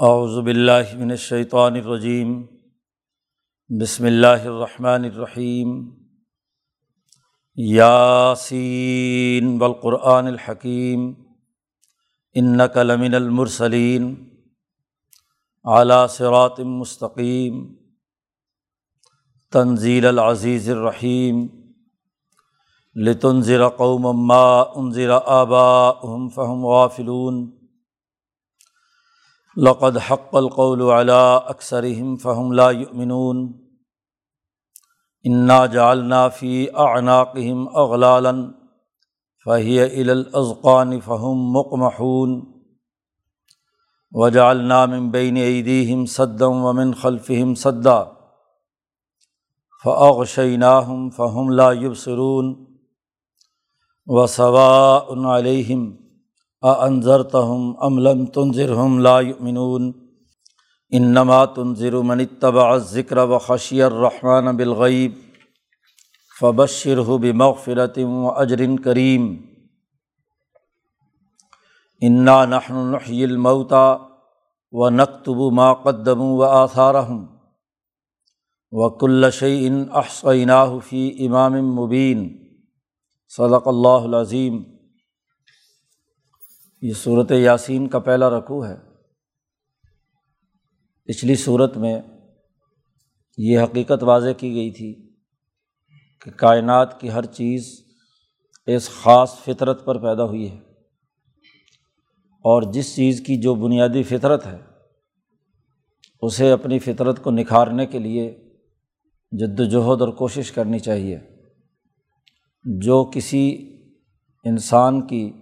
اعوذ 0.00 0.44
باللہ 0.44 0.96
من 0.98 1.10
الشیطان 1.10 1.74
الرجیم، 1.74 2.46
بسم 3.80 4.04
اللہ 4.04 4.26
الرحمن 4.26 4.88
الرحیم، 4.88 5.90
یاسین 7.56 9.58
بالقرآن 9.58 10.26
الحکیم، 10.26 11.14
انک 12.34 12.76
لمن 12.76 13.14
المرسلین 13.14 14.14
اعلیٰ 15.64 16.08
صراط 16.08 16.60
مستقیم، 16.60 17.74
تنزیل 19.52 20.06
العزیز 20.06 20.70
الرحیم، 20.70 21.46
لتنذر 22.94 23.68
قوم 23.68 24.26
ما 24.26 24.60
انذر 24.60 25.10
آباءهم 25.10 26.28
فهم 26.28 26.66
غافلون۔ 26.66 27.57
لقد 29.58 29.98
حق 29.98 30.36
القول 30.36 30.82
على 30.82 31.42
اکثرهم 31.46 32.16
فهم 32.16 32.54
لا 32.54 32.70
يؤمنون. 32.70 33.68
انا 35.26 35.66
جعلنا 35.66 36.28
في 36.28 36.76
اعناقهم 36.76 37.68
اغلالا 37.68 38.54
فهي 39.46 39.86
الى 39.86 40.12
الاذقان 40.12 41.00
فهم 41.00 41.52
مقمحون. 41.52 42.62
وجعلنا 44.12 44.86
من 44.86 45.10
بين 45.10 45.36
ايديهم 45.36 46.06
سدا 46.06 46.46
ومن 46.46 46.94
خلفهم 46.94 47.54
سدا 47.54 48.12
فاغشيناهم 49.84 51.10
فهم 51.10 51.52
لا 51.52 51.72
يبصرون. 51.72 52.68
وسواء 54.06 55.24
عليهم 55.24 56.07
انضر 56.62 57.22
تہم 57.22 57.72
املم 57.80 58.24
تنظر 58.26 58.72
ہم 58.72 58.98
لا 58.98 59.18
منون 59.40 59.92
انما 60.92 61.44
تنظر 61.44 61.92
من 62.02 62.20
اتبع 62.20 62.76
ذکر 62.76 63.18
و 63.18 63.38
خشی 63.38 63.82
الرحمٰن 63.82 64.56
بالغیب 64.56 65.12
فبشر 66.40 66.98
ہو 66.98 67.18
بمغفرت 67.18 67.98
و 67.98 68.30
اجرن 68.30 68.78
کریم 68.78 69.36
انا 72.02 72.44
نحن 72.44 72.86
نحی 72.92 73.22
الموتا 73.24 73.96
و 74.72 74.90
نقتب 74.90 75.40
ما 75.52 75.72
قدم 75.74 76.20
و 76.20 76.42
آثارہم 76.42 77.24
و 78.72 78.88
کل 78.90 79.30
شعین 79.30 79.84
فی 80.82 81.10
امام 81.26 81.52
مبین 81.74 82.28
صدق 83.32 83.68
اللہ 83.68 83.88
العظیم 83.88 84.62
یہ 86.82 86.92
صورت 86.92 87.30
یاسین 87.30 87.88
کا 87.88 87.98
پہلا 87.98 88.30
رقوع 88.30 88.66
ہے۔ 88.66 88.76
پچھلی 91.04 91.34
صورت 91.34 91.76
میں 91.76 92.02
یہ 93.38 93.58
حقیقت 93.58 94.02
واضح 94.02 94.30
کی 94.38 94.54
گئی 94.54 94.70
تھی 94.70 95.16
کہ 96.24 96.30
کائنات 96.30 97.00
کی 97.00 97.10
ہر 97.10 97.24
چیز 97.24 97.84
اس 98.66 98.90
خاص 98.90 99.34
فطرت 99.34 99.84
پر 99.84 99.98
پیدا 99.98 100.24
ہوئی 100.24 100.50
ہے۔ 100.50 100.56
اور 102.28 102.62
جس 102.72 102.96
چیز 102.96 103.22
کی 103.26 103.36
جو 103.36 103.54
بنیادی 103.54 104.02
فطرت 104.02 104.46
ہے، 104.46 104.58
اسے 106.22 106.50
اپنی 106.50 106.78
فطرت 106.78 107.22
کو 107.22 107.30
نکھارنے 107.30 107.86
کے 107.86 107.98
لیے 107.98 108.50
جد 109.32 109.60
وجہد 109.60 110.00
اور 110.00 110.08
کوشش 110.08 110.52
کرنی 110.52 110.78
چاہیے۔ 110.78 111.18
جو 112.64 113.10
کسی 113.14 113.72
انسان 114.44 115.06
کی 115.06 115.32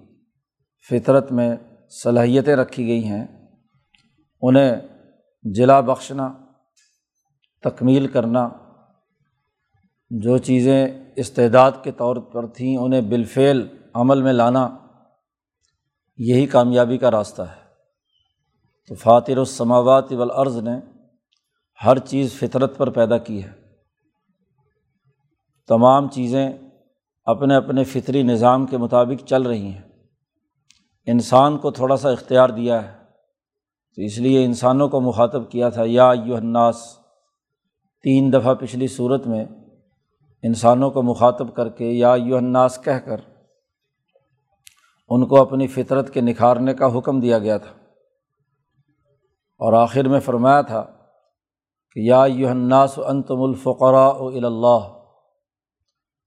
فطرت 0.90 1.32
میں 1.32 1.56
صلاحیتیں 2.02 2.56
رکھی 2.56 2.86
گئی 2.86 3.04
ہیں، 3.04 3.26
انہیں 4.42 4.76
جلا 5.42 5.80
بخشنا، 5.80 6.32
تکمیل 7.62 8.06
کرنا، 8.06 8.48
جو 10.10 10.38
چیزیں 10.38 10.86
استعداد 11.16 11.72
کے 11.82 11.92
طور 11.92 12.16
پر 12.16 12.46
تھیں 12.46 12.76
انہیں 12.76 13.00
بالفعل 13.00 13.66
عمل 13.94 14.22
میں 14.22 14.32
لانا، 14.32 14.68
یہی 16.18 16.46
کامیابی 16.46 16.98
کا 16.98 17.10
راستہ 17.10 17.42
ہے۔ 17.42 17.66
تو 18.88 18.94
فاتر 18.94 19.36
السماوات 19.36 20.12
والارض 20.12 20.56
نے 20.56 20.80
ہر 21.84 21.98
چیز 21.98 22.32
فطرت 22.32 22.78
پر 22.78 22.90
پیدا 22.90 23.18
کی 23.18 23.44
ہے۔ 23.44 23.52
تمام 25.68 26.08
چیزیں 26.08 26.52
اپنے 27.24 27.54
اپنے 27.54 27.84
فطری 27.84 28.22
نظام 28.22 28.66
کے 28.66 28.76
مطابق 28.76 29.28
چل 29.28 29.42
رہی 29.42 29.66
ہیں۔ 29.66 29.82
انسان 31.06 31.58
کو 31.58 31.70
تھوڑا 31.70 31.96
سا 31.96 32.10
اختیار 32.10 32.48
دیا 32.48 32.88
ہے۔ 32.88 32.96
تو 33.96 34.02
اس 34.02 34.18
لیے 34.18 34.44
انسانوں 34.44 34.88
کو 34.88 35.00
مخاطب 35.00 35.50
کیا 35.50 35.68
تھا، 35.68 35.82
یا 35.86 36.12
یو 36.24 36.36
الناس، 36.36 36.98
تین 38.02 38.32
دفعہ 38.32 38.54
پچھلی 38.54 38.86
صورت 38.86 39.26
میں 39.26 39.44
انسانوں 40.42 40.90
کو 40.90 41.02
مخاطب 41.02 41.54
کر 41.54 41.68
کے 41.68 41.90
یا 41.90 42.14
یو 42.16 42.36
الناس 42.36 42.78
کہہ 42.84 42.98
کر 43.04 43.20
ان 45.08 45.26
کو 45.26 45.40
اپنی 45.40 45.66
فطرت 45.66 46.14
کے 46.14 46.20
نکھارنے 46.20 46.74
کا 46.74 46.98
حکم 46.98 47.20
دیا 47.20 47.38
گیا 47.38 47.58
تھا۔ 47.58 47.72
اور 49.58 49.72
آخر 49.72 50.08
میں 50.08 50.20
فرمایا 50.20 50.62
تھا 50.62 50.84
کہ 51.94 52.00
یا 52.00 52.24
یو 52.26 52.48
الناس 52.48 52.98
انتم 53.06 53.42
الفقراء 53.42 54.12
و 54.12 54.28
اللہ۔ 54.28 55.02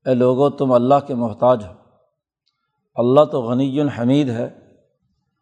اے 0.06 0.14
لوگو، 0.14 0.50
تم 0.50 0.72
اللہ 0.72 0.96
کے 1.08 1.16
محتاج 1.16 1.66
ہو۔ 1.66 1.74
اللہ 2.96 3.26
تو 3.26 3.42
غنی 3.42 3.82
الحمید 3.82 4.30
ہے۔ 4.30 4.59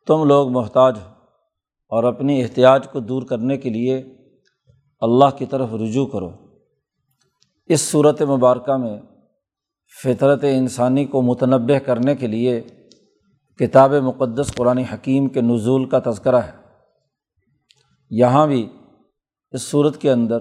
تم 0.07 0.23
لوگ 0.23 0.49
محتاج 0.49 0.97
ہو 0.97 1.09
اور 1.89 2.03
اپنی 2.03 2.43
احتیاط 2.43 2.91
کو 2.91 2.99
دور 2.99 3.23
کرنے 3.23 3.57
کے 3.57 3.69
لیے 3.69 4.03
اللہ 4.99 5.37
کی 5.37 5.45
طرف 5.45 5.73
رجوع 5.73 6.05
کرو۔ 6.05 6.31
اس 7.65 7.81
صورت 7.81 8.21
مبارکہ 8.21 8.77
میں 8.77 9.01
فطرت 10.03 10.43
انسانی 10.43 11.05
کو 11.05 11.21
متنوع 11.21 11.77
کرنے 11.85 12.15
کے 12.15 12.27
لیے 12.27 12.61
کتاب 13.59 13.93
مقدس 13.93 14.53
قرآن 14.55 14.77
حکیم 14.77 15.27
کے 15.27 15.41
نزول 15.41 15.89
کا 15.89 15.99
تذکرہ 16.05 16.35
ہے۔ 16.35 16.51
یہاں 18.09 18.47
بھی 18.47 18.69
اس 19.51 19.61
صورت 19.61 19.97
کے 19.97 20.11
اندر 20.11 20.37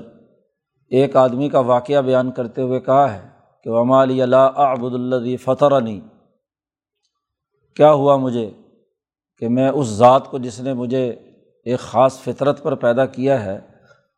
ایک 0.91 1.17
آدمی 1.17 1.49
کا 1.49 1.61
واقعہ 1.61 2.01
بیان 2.01 2.31
کرتے 2.31 2.63
ہوئے 2.63 2.81
کہا 2.81 3.15
ہے 3.15 3.29
کہ 3.65 3.71
ومالی 3.71 4.23
اللہ 4.23 4.51
آبد 4.55 4.95
اللہ 4.95 5.37
فتح 5.37 5.65
کیا 7.77 7.93
ہوا 7.93 8.17
مجھے؟ 8.17 8.51
کہ 9.39 9.49
میں 9.49 9.69
اس 9.69 9.87
ذات 9.87 10.31
کو 10.31 10.39
جس 10.39 10.61
نے 10.61 10.75
مجھے 10.75 11.11
ایک 11.65 11.79
خاص 11.79 12.19
فطرت 12.19 12.63
پر 12.63 12.75
پیدا 12.75 13.07
کیا 13.07 13.45
ہے، 13.45 13.61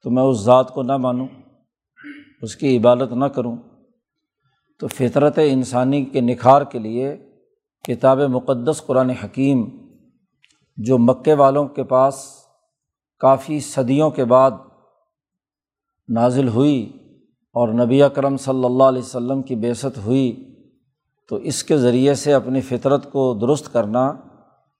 تو 0.03 0.11
میں 0.11 0.23
اس 0.23 0.39
ذات 0.41 0.75
کو 0.75 0.83
نہ 0.83 0.97
مانوں، 0.97 1.27
اس 2.43 2.57
کی 2.57 2.77
عبادت 2.77 3.13
نہ 3.13 3.25
کروں۔ 3.25 3.57
تو 4.79 4.89
فطرت 4.89 5.39
انسانی 5.45 6.05
کے 6.05 6.21
نکھار 6.21 6.63
کے 6.63 6.79
لیے 6.79 7.17
کتاب 7.85 8.19
مقدس 8.19 8.83
قرآن 8.87 9.11
حکیم، 9.11 9.69
جو 10.77 10.99
مکے 10.99 11.35
والوں 11.35 11.69
کے 11.69 11.83
پاس 11.83 12.27
کافی 13.19 13.61
صدیوں 13.61 14.11
کے 14.11 14.25
بعد 14.25 14.51
نازل 16.09 16.49
ہوئی 16.49 16.93
اور 17.55 17.69
نبی 17.69 18.03
اکرم 18.03 18.37
صلی 18.37 18.65
اللہ 18.65 18.85
علیہ 18.85 19.03
و 19.03 19.11
سلم 19.11 19.43
کی 19.43 19.55
بیست 19.55 19.99
ہوئی، 20.07 20.55
تو 21.29 21.37
اس 21.37 21.65
کے 21.65 21.77
ذریعے 21.77 22.15
سے 22.15 22.33
اپنی 22.33 22.61
فطرت 22.61 23.13
کو 23.13 23.35
درست 23.35 23.73
کرنا 23.73 24.13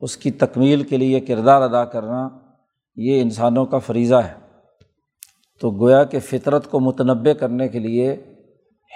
اس 0.01 0.17
کی 0.17 0.31
تکمیل 0.31 0.83
کے 0.83 0.97
لیے 0.97 1.21
کردار 1.21 1.63
ادا 1.63 1.85
کرنا 1.85 2.29
یہ 2.97 3.23
انسانوں 3.23 3.67
کا 3.67 3.79
فریضہ 3.79 4.15
ہے۔ 4.15 4.35
تو 5.61 5.71
گویا 5.71 6.05
کہ 6.05 6.19
فطرت 6.19 6.71
کو 6.71 6.81
متنوع 6.81 7.33
کرنے 7.33 7.69
کے 7.69 7.79
لیے 7.79 8.35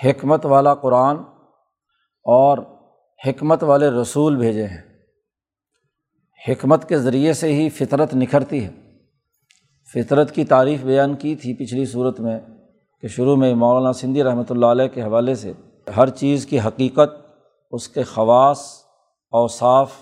حکمت 0.04 0.46
والا 0.46 0.74
قرآن 0.74 1.16
اور 2.24 2.58
حکمت 3.26 3.62
والے 3.62 3.90
رسول 3.90 4.36
بھیجے 4.36 4.66
ہیں۔ 4.66 4.82
حکمت 6.48 6.88
کے 6.88 6.98
ذریعے 6.98 7.32
سے 7.32 7.52
ہی 7.52 7.68
فطرت 7.68 8.14
نکھرتی 8.14 8.64
ہے۔ 8.64 8.70
فطرت 9.94 10.32
کی 10.32 10.44
تعریف 10.44 10.84
بیان 10.84 11.14
کی 11.14 11.36
تھی 11.36 11.54
پچھلی 11.54 11.86
صورت 11.86 12.20
میں 12.20 12.40
کہ 13.00 13.08
شروع 13.08 13.36
میں 13.36 13.54
مولانا 13.54 13.92
سندھی 13.92 14.22
رحمۃ 14.22 14.42
اللہ 14.50 14.66
علیہ 14.66 14.88
کے 14.88 15.02
حوالے 15.02 15.34
سے 15.34 15.52
ہر 15.96 16.08
چیز 16.08 16.46
کی 16.46 16.60
حقیقت، 16.60 17.36
اس 17.70 17.88
کے 17.88 18.02
خواص، 18.02 18.60
اوصاف 19.30 19.92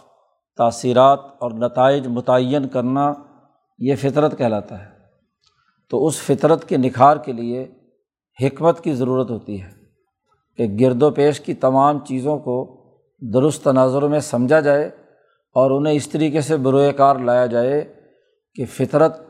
تاثیرات 0.56 1.20
اور 1.38 1.50
نتائج 1.50 2.06
متعین 2.06 2.68
کرنا 2.68 3.12
یہ 3.78 3.94
فطرت 3.94 4.38
کہلاتا 4.38 4.80
ہے۔ 4.80 5.00
تو 5.90 6.06
اس 6.06 6.20
فطرت 6.20 6.68
کے 6.68 6.76
نکھار 6.76 7.16
کے 7.16 7.32
لیے 7.32 7.66
حکمت 8.42 8.84
کی 8.84 8.94
ضرورت 8.94 9.30
ہوتی 9.30 9.62
ہے 9.62 9.70
کہ 10.56 10.76
گرد 10.80 11.02
و 11.02 11.10
پیش 11.10 11.40
کی 11.40 11.54
تمام 11.54 11.98
چیزوں 11.98 12.38
کو 12.38 12.76
درست 13.20 13.64
تناظر 13.64 14.02
میں 14.02 14.20
سمجھا 14.20 14.60
جائے 14.60 14.86
اور 15.54 15.70
انہیں 15.70 15.94
اس 15.94 16.08
طریقے 16.08 16.40
سے 16.40 16.56
بروئے 16.56 16.92
کار 16.92 17.16
لایا 17.16 17.46
جائے 17.46 17.94
کہ 18.54 18.64
فطرت 18.64 19.20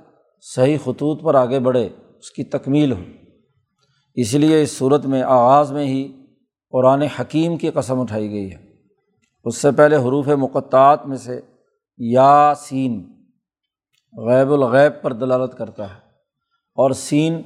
صحیح 0.41 0.77
خطوط 0.85 1.23
پر 1.23 1.35
آگے 1.35 1.59
بڑھے، 1.59 1.89
اس 2.19 2.31
کی 2.31 2.45
تکمیل 2.45 2.93
ہو۔ 2.93 3.03
اس 4.15 4.35
لیے 4.35 4.63
اس 4.63 4.79
صورت 4.79 5.07
میں 5.07 5.23
آغاز 5.23 5.73
میں 5.73 5.87
ہی 5.87 6.13
قرآن 6.71 7.03
حکیم 7.03 7.57
کی 7.57 7.71
قسم 7.71 8.01
اٹھائی 8.01 8.31
گئی 8.31 8.53
ہے۔ 8.53 8.70
اس 9.45 9.57
سے 9.57 9.71
پہلے 9.71 9.97
حروف 9.97 10.29
مقطعات 10.29 11.07
میں 11.07 11.17
سے 11.17 11.41
یا 11.99 12.53
سین 12.57 13.13
غیب 14.17 14.53
الغیب 14.53 15.03
پر 15.03 15.13
دلالت 15.13 15.59
کرتا 15.59 15.91
ہے۔ 15.91 16.01
اور 16.75 16.91
سین 16.91 17.43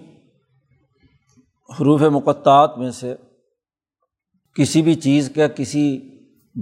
حروف 1.81 2.03
مقطعات 2.03 2.79
میں 2.79 2.91
سے 2.91 3.15
کسی 4.55 4.83
بھی 4.83 4.95
چیز 4.95 5.33
کا 5.37 5.47
کسی 5.47 6.11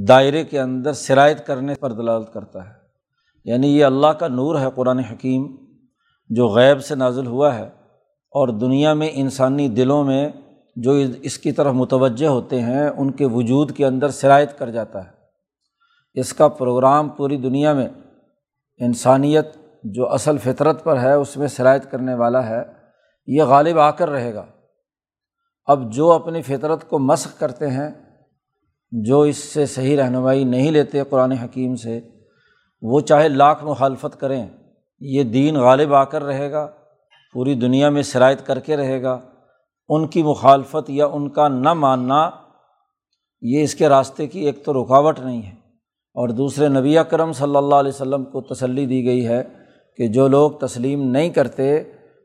دائرے 0.09 0.45
کے 0.45 0.61
اندر 0.61 0.93
شرائط 0.93 1.47
کرنے 1.47 1.75
پر 1.75 1.93
دلالت 1.93 2.33
کرتا 2.33 2.67
ہے۔ 2.67 2.75
یعنی 3.45 3.77
یہ 3.79 3.85
اللہ 3.85 4.07
کا 4.07 4.29
نور 4.29 4.61
ہے، 4.61 4.67
قرآن 4.75 4.99
حکیم 4.99 5.57
جو 6.29 6.49
غیب 6.49 6.85
سے 6.85 6.95
نازل 6.95 7.27
ہوا 7.27 7.55
ہے۔ 7.55 7.69
اور 8.31 8.49
دنیا 8.49 8.95
میں 8.95 9.09
انسانی 9.13 9.69
دلوں 9.69 10.05
میں 10.05 10.29
جو 10.77 10.93
اس 11.23 11.39
کی 11.39 11.53
طرف 11.53 11.75
متوجہ 11.75 12.27
ہوتے 12.27 12.61
ہیں، 12.61 12.89
ان 12.89 13.11
کے 13.11 13.25
وجود 13.27 13.77
کے 13.77 13.87
اندر 13.87 14.11
شرائط 14.11 14.59
کر 14.59 14.71
جاتا 14.71 15.05
ہے۔ 15.05 15.22
اس 16.15 16.33
کا 16.33 16.49
پروگرام 16.49 17.09
پوری 17.09 17.37
دنیا 17.37 17.73
میں 17.73 17.89
انسانیت 18.79 19.47
جو 19.85 20.13
اصل 20.13 20.39
فطرت 20.39 20.85
پر 20.85 21.01
ہے، 21.01 21.13
اس 21.13 21.37
میں 21.37 21.49
شرائط 21.49 21.87
کرنے 21.91 22.15
والا 22.15 22.49
ہے، 22.49 22.63
یہ 23.27 23.43
غالب 23.43 23.79
آ 23.79 23.91
کر 23.91 24.11
رہے 24.11 24.35
گا۔ 24.35 24.47
اب 25.65 25.93
جو 25.93 26.13
اپنی 26.13 26.43
فطرت 26.43 26.89
کو 26.89 26.99
مشق 26.99 27.41
کرتے 27.41 27.71
ہیں، 27.71 27.91
جو 28.93 29.21
اس 29.21 29.37
سے 29.37 29.67
صحیح 29.67 29.97
رہنمائی 29.97 30.45
نہیں 30.45 30.71
لیتے 30.71 31.05
قرآن 31.05 31.33
حکیم 31.33 31.77
سے، 31.77 32.01
وہ 32.83 33.01
چاہے 33.01 33.29
لاکھ 33.29 33.65
مخالفت 33.65 34.21
کریں، 34.21 34.47
یہ 35.01 35.23
دین 35.23 35.57
غالب 35.57 35.95
آ 35.95 36.05
کر 36.05 36.23
رہے 36.23 36.53
گا، 36.53 36.71
پوری 37.33 37.55
دنیا 37.55 37.89
میں 37.89 38.03
شرائط 38.03 38.43
کر 38.43 38.59
کے 38.59 38.77
رہے 38.77 39.03
گا۔ 39.03 39.21
ان 39.89 40.09
کی 40.09 40.23
مخالفت 40.23 40.91
یا 40.91 41.07
ان 41.07 41.29
کا 41.29 41.49
نہ 41.49 41.73
ماننا، 41.73 42.31
یہ 43.41 43.63
اس 43.63 43.75
کے 43.75 43.89
راستے 43.89 44.27
کی 44.27 44.41
ایک 44.41 44.65
تو 44.65 44.85
رکاوٹ 44.85 45.21
نہیں 45.21 45.43
ہے۔ 45.43 45.62
اور 46.17 46.29
دوسرے 46.29 46.69
نبی 46.69 46.97
کرم 47.11 47.33
صلی 47.33 47.57
اللہ 47.57 47.75
علیہ 47.75 47.93
وسلم 47.95 48.25
کو 48.25 48.41
تسلی 48.41 48.87
دی 48.87 49.05
گئی 49.05 49.27
ہے 49.29 49.43
کہ 49.99 50.07
جو 50.09 50.27
لوگ 50.29 50.51
تسلیم 50.51 51.03
نہیں 51.11 51.31
کرتے، 51.31 51.83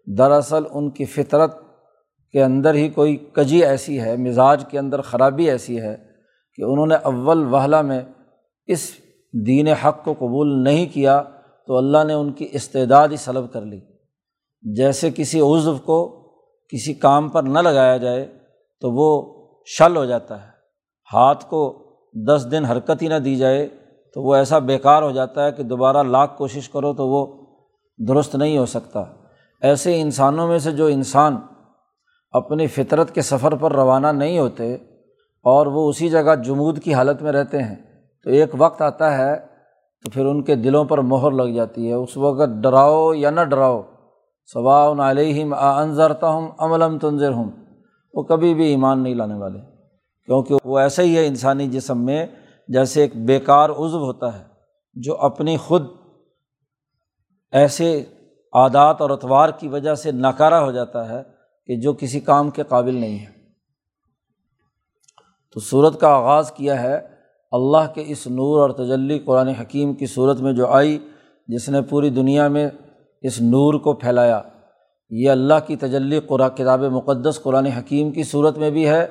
دراصل 0.08 0.64
ان 0.72 0.90
کی 0.92 1.06
فطرت 1.06 1.56
کے 2.34 2.44
اندر 2.44 2.74
ہی 2.74 2.88
کوئی 2.90 3.16
کجی 3.34 3.64
ایسی 3.66 4.00
ہے، 4.02 4.16
مزاج 4.18 4.64
کے 4.70 4.80
اندر 4.80 5.02
خرابی 5.02 5.50
ایسی 5.50 5.80
ہے 5.82 5.96
کہ 6.58 6.64
انہوں 6.64 6.88
نے 6.88 6.96
اول 7.04 7.46
وحلہ 7.54 7.82
میں 7.82 8.02
اس 8.70 8.90
دین 9.34 9.68
حق 9.68 10.04
کو 10.04 10.14
قبول 10.14 10.64
نہیں 10.64 10.86
کیا 10.94 11.22
تو 11.68 11.78
اللہ 11.78 12.04
نے 12.08 12.14
ان 12.14 12.32
کی 12.34 12.48
استعداد 12.52 13.08
ہی 13.08 13.18
سلب 13.18 13.52
کر 13.54 13.62
لی۔ 13.62 13.80
جیسے 14.64 15.10
کسی 15.16 15.40
عضو 15.40 15.76
کو 15.86 16.00
کسی 16.74 16.94
کام 16.94 17.30
پر 17.30 17.44
نہ 17.44 17.60
لگایا 17.60 17.98
جائے 17.98 18.26
تو 18.82 18.92
وہ 18.92 19.10
شل 19.68 19.98
ہو 19.98 20.06
جاتا 20.06 20.42
ہے، 20.42 20.50
ہاتھ 21.12 21.46
کو 21.50 21.62
دس 22.26 22.48
دن 22.52 22.66
حرکت 22.66 23.02
ہی 23.02 23.08
نہ 23.08 23.16
دی 23.16 23.36
جائے 23.36 23.68
تو 24.14 24.24
وہ 24.24 24.36
ایسا 24.36 24.60
بیکار 24.60 25.02
ہو 25.02 25.12
جاتا 25.12 25.46
ہے 25.46 25.52
کہ 25.52 25.64
دوبارہ 25.64 26.04
لاکھ 26.04 26.38
کوشش 26.38 26.70
کرو 26.70 26.94
تو 26.94 27.08
وہ 27.08 27.26
درست 28.08 28.36
نہیں 28.36 28.58
ہو 28.58 28.66
سکتا۔ 28.66 29.04
ایسے 29.62 30.02
انسانوں 30.02 30.48
میں 30.48 30.60
سے 30.60 30.72
جو 30.72 30.86
انسان 30.86 31.38
اپنی 32.32 32.68
فطرت 32.68 33.16
کے 33.16 33.22
سفر 33.22 33.56
پر 33.56 33.74
روانہ 33.74 34.08
نہیں 34.08 34.40
ہوتے 34.40 34.76
اور 35.46 35.68
وہ 35.68 35.90
اسی 35.90 36.10
جگہ 36.10 36.36
جمود 36.46 36.80
کی 36.80 36.94
حالت 36.94 37.22
میں 37.22 37.32
رہتے 37.32 37.64
ہیں، 37.64 37.76
تو 38.24 38.30
ایک 38.30 38.50
وقت 38.58 38.82
آتا 38.82 39.18
ہے 39.18 39.36
تو 40.04 40.10
پھر 40.10 40.26
ان 40.26 40.44
کے 40.44 40.56
دلوں 40.56 40.86
پر 40.86 40.98
مہر 40.98 41.32
لگ 41.32 41.54
جاتی 41.54 41.88
ہے۔ 41.90 41.94
اس 41.94 42.18
وقت 42.18 42.50
ڈراؤ 42.64 43.14
یا 43.14 43.30
نہ 43.30 43.42
ڈراؤ 43.42 43.82
صبا 44.54 45.10
علیہم 45.10 45.54
آ 45.54 45.82
انضرتا 45.82 46.30
ہوں 46.30 46.48
عملم 46.60 46.98
تنظر 46.98 47.32
ہوں 47.32 47.52
وہ 48.14 48.24
کبھی 48.24 48.54
بھی 48.54 48.68
ایمان 48.68 49.04
نہیں 49.04 49.16
لانے 49.16 49.36
والے۔ 49.36 49.77
کیونکہ 50.28 50.56
وہ 50.66 50.80
ایسا 50.80 51.04
ہی 51.04 51.18
ہے 51.18 51.28
انسانی 51.28 51.68
جسم 51.68 52.06
میں 52.06 52.28
جیسے 52.68 53.02
ایک 53.02 53.16
بیکار 53.16 53.70
عضو 53.70 54.04
ہوتا 54.06 54.40
ہے 54.40 54.44
جو 54.94 55.18
اپنی 55.18 55.58
خود 55.58 55.86
ایسے 57.52 58.04
عادات 58.54 59.02
اور 59.02 59.10
اتوار 59.10 59.50
کی 59.50 59.68
وجہ 59.68 59.96
سے 59.96 60.12
ناکارہ 60.12 60.54
ہو 60.54 60.72
جاتا 60.72 61.10
ہے 61.10 61.24
کہ 61.66 61.76
جو 61.76 61.94
کسی 61.94 62.20
کام 62.20 62.50
کے 62.50 62.64
قابل 62.64 62.96
نہیں 62.96 63.20
ہے۔ 63.20 63.32
تو 65.54 65.60
صورت 65.60 66.00
کا 66.00 66.08
آغاز 66.08 66.52
کیا 66.52 66.84
ہے 66.84 67.00
اللہ 67.52 67.94
کے 67.94 68.04
اس 68.08 68.28
نور 68.28 68.60
اور 68.60 68.70
تجلی 68.70 69.20
قرآن 69.20 69.48
حکیم 69.48 69.94
کی 69.94 70.06
صورت 70.06 70.40
میں 70.40 70.54
جو 70.54 70.68
آئی، 70.68 71.00
جس 71.48 71.70
نے 71.70 71.82
پوری 71.82 72.10
دنیا 72.10 72.48
میں 72.48 72.70
اس 73.22 73.42
نور 73.42 73.74
کو 73.74 73.94
پھیلایا۔ 73.94 74.42
یہ 75.10 75.30
اللہ 75.30 75.54
کی 75.68 75.76
تجلی 75.76 76.20
قرآن، 76.20 76.50
کتاب 76.50 76.84
مقدس 76.84 77.40
قرآن 77.44 77.66
حکیم 77.66 78.12
کی 78.12 78.24
صورت 78.24 78.58
میں 78.58 78.70
بھی 78.70 78.90
ہے۔ 78.90 79.08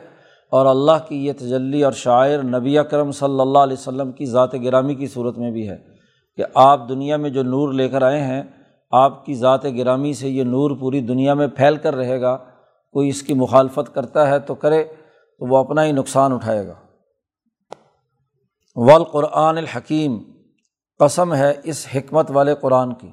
اور 0.52 0.66
اللہ 0.66 1.06
کی 1.08 1.16
یہ 1.26 1.32
تجلی 1.32 1.82
اور 1.84 1.92
شاعر 1.92 2.42
نبی 2.44 2.78
اکرم 2.78 3.10
صلی 3.10 3.40
اللہ 3.40 3.58
علیہ 3.58 3.76
وسلم 3.78 4.12
کی 4.12 4.26
ذات 4.26 4.54
گرامی 4.64 4.94
کی 4.94 5.06
صورت 5.06 5.38
میں 5.38 5.50
بھی 5.50 5.68
ہے 5.68 5.76
کہ 6.38 6.44
آپ 6.54 6.88
دنیا 6.88 7.16
میں 7.16 7.30
جو 7.30 7.42
نور 7.42 7.72
لے 7.72 7.88
کر 7.88 8.02
آئے 8.02 8.20
ہیں، 8.20 8.42
آپ 8.92 9.24
کی 9.26 9.34
ذات 9.34 9.64
گرامی 9.76 10.12
سے 10.12 10.28
یہ 10.28 10.44
نور 10.44 10.76
پوری 10.80 11.00
دنیا 11.00 11.34
میں 11.34 11.46
پھیل 11.56 11.76
کر 11.76 11.94
رہے 11.96 12.20
گا، 12.20 12.36
کوئی 12.94 13.08
اس 13.08 13.22
کی 13.22 13.34
مخالفت 13.34 13.94
کرتا 13.94 14.28
ہے 14.28 14.38
تو 14.38 14.54
کرے 14.54 14.82
تو 14.84 15.46
وہ 15.50 15.56
اپنا 15.58 15.84
ہی 15.84 15.92
نقصان 15.92 16.32
اٹھائے 16.32 16.66
گا۔ 16.66 16.74
والقرآن 18.76 19.58
الحکیم 19.58 20.18
قسم 21.00 21.34
ہے 21.34 21.52
اس 21.64 21.86
حکمت 21.94 22.30
والے 22.30 22.54
قرآن 22.54 22.94
کی، 22.94 23.10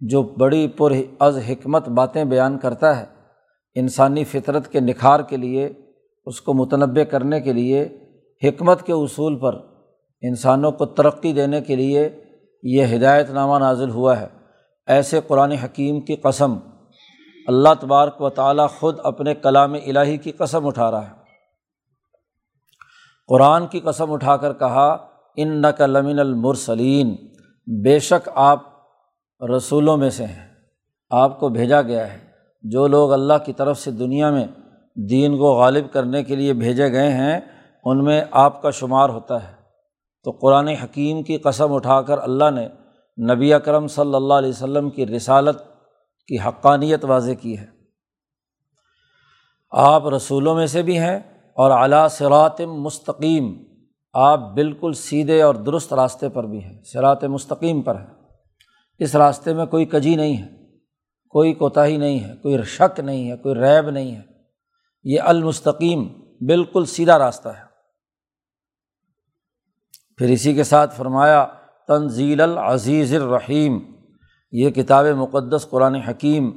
جو 0.00 0.22
بڑی 0.38 0.66
پر 0.68 0.92
از 1.20 1.38
حکمت 1.48 1.88
باتیں 1.88 2.24
بیان 2.24 2.58
کرتا 2.58 2.98
ہے 2.98 3.04
انسانی 3.76 4.24
فطرت 4.24 4.68
کے 4.68 4.80
نکھار 4.80 5.20
کے 5.20 5.36
لیے 5.36 5.68
اس 6.30 6.40
کو 6.40 6.54
متنوع 6.54 7.02
کرنے 7.10 7.40
کے 7.40 7.52
لیے، 7.52 7.88
حکمت 8.44 8.82
کے 8.82 8.92
اصول 8.92 9.38
پر 9.38 9.54
انسانوں 10.20 10.72
کو 10.72 10.86
ترقی 10.86 11.32
دینے 11.32 11.60
کے 11.60 11.76
لیے 11.76 12.08
یہ 12.62 12.96
ہدایت 12.96 13.30
نامہ 13.30 13.58
نازل 13.58 13.90
ہوا 13.90 14.20
ہے۔ 14.20 14.26
ایسے 14.86 15.20
قرآن 15.26 15.52
حکیم 15.52 16.00
کی 16.00 16.16
قسم 16.16 16.56
اللہ 17.46 17.68
تبارک 17.80 18.22
و 18.22 18.28
تعالیٰ 18.28 18.66
خود 18.78 18.96
اپنے 19.02 19.34
کلام 19.34 19.74
الہی 19.74 20.16
کی 20.16 20.32
قسم 20.32 20.66
اٹھا 20.66 20.90
رہا 20.90 21.10
ہے۔ 21.10 21.14
قرآن 23.28 23.66
کی 23.66 23.80
قسم 23.80 24.12
اٹھا 24.12 24.36
کر 24.36 24.52
کہا 24.52 24.96
ان 25.36 25.60
نقلمن 25.60 26.18
المرسلین، 26.18 27.16
بے 27.82 27.98
شک 27.98 28.28
آپ 28.34 28.62
رسولوں 29.56 29.96
میں 29.96 30.10
سے 30.10 30.24
ہیں، 30.24 30.48
آپ 31.10 31.40
کو 31.40 31.48
بھیجا 31.48 31.82
گیا 31.82 32.12
ہے۔ 32.12 32.30
جو 32.62 32.86
لوگ 32.86 33.12
اللہ 33.12 33.34
کی 33.46 33.52
طرف 33.52 33.78
سے 33.78 33.90
دنیا 33.90 34.30
میں 34.30 34.46
دین 35.08 35.38
کو 35.38 35.54
غالب 35.54 35.92
کرنے 35.92 36.24
کے 36.24 36.36
لیے 36.36 36.52
بھیجے 36.52 36.92
گئے 36.92 37.12
ہیں، 37.12 37.40
ان 37.84 38.04
میں 38.04 38.24
آپ 38.30 38.62
کا 38.62 38.70
شمار 38.70 39.08
ہوتا 39.08 39.48
ہے۔ 39.48 39.60
تو 40.24 40.30
قرآن 40.30 40.68
حکیم 40.68 41.22
کی 41.22 41.36
قسم 41.36 41.72
اٹھا 41.72 42.02
کر 42.02 42.18
اللہ 42.18 42.50
نے 42.50 42.68
نبی 43.34 43.54
اکرم 43.54 43.86
صلی 43.86 44.14
اللہ 44.14 44.34
علیہ 44.34 44.48
وسلم 44.48 44.90
کی 44.90 45.06
رسالت 45.06 45.58
کی 46.26 46.36
حقانیت 46.38 47.04
واضح 47.04 47.32
کی 47.40 47.58
ہے۔ 47.58 47.66
آپ 49.70 50.06
رسولوں 50.06 50.54
میں 50.54 50.66
سے 50.66 50.82
بھی 50.82 50.98
ہیں 50.98 51.18
اور 51.54 51.70
اعلیٰ 51.70 52.08
سرات 52.08 52.60
مستقیم 52.60 53.54
آپ 54.12 54.38
بالکل 54.54 54.92
سیدھے 54.92 55.42
اور 55.42 55.54
درست 55.54 55.92
راستے 55.92 56.28
پر 56.28 56.44
بھی 56.44 56.64
ہیں۔ 56.64 56.82
سرات 56.84 57.24
مستقیم 57.24 57.82
پر 57.82 57.94
ہیں۔ 57.94 58.14
اس 58.98 59.16
راستے 59.16 59.54
میں 59.54 59.66
کوئی 59.66 59.84
کجی 59.84 60.14
نہیں 60.14 60.36
ہے، 60.36 60.48
کوئی 61.28 61.54
کوتاہی 61.54 61.96
نہیں 61.96 62.20
ہے، 62.20 62.34
کوئی 62.42 62.62
شک 62.62 63.00
نہیں 63.00 63.30
ہے، 63.30 63.36
کوئی 63.36 63.54
ریب 63.54 63.90
نہیں 63.90 64.16
ہے۔ 64.16 64.29
یہ 65.04 65.20
المستقیم 65.20 66.08
بالکل 66.40 66.84
سیدھا 66.84 67.18
راستہ 67.18 67.48
ہے۔ 67.48 67.62
پھر 70.18 70.28
اسی 70.28 70.54
کے 70.54 70.64
ساتھ 70.64 70.96
فرمایا، 70.96 71.46
تنزیل 71.88 72.40
العزیز 72.40 73.14
الرحیم، 73.14 73.78
یہ 74.52 74.70
کتاب 74.70 75.06
مقدس 75.06 75.66
قرآن 75.70 75.94
حکیم، 75.94 76.50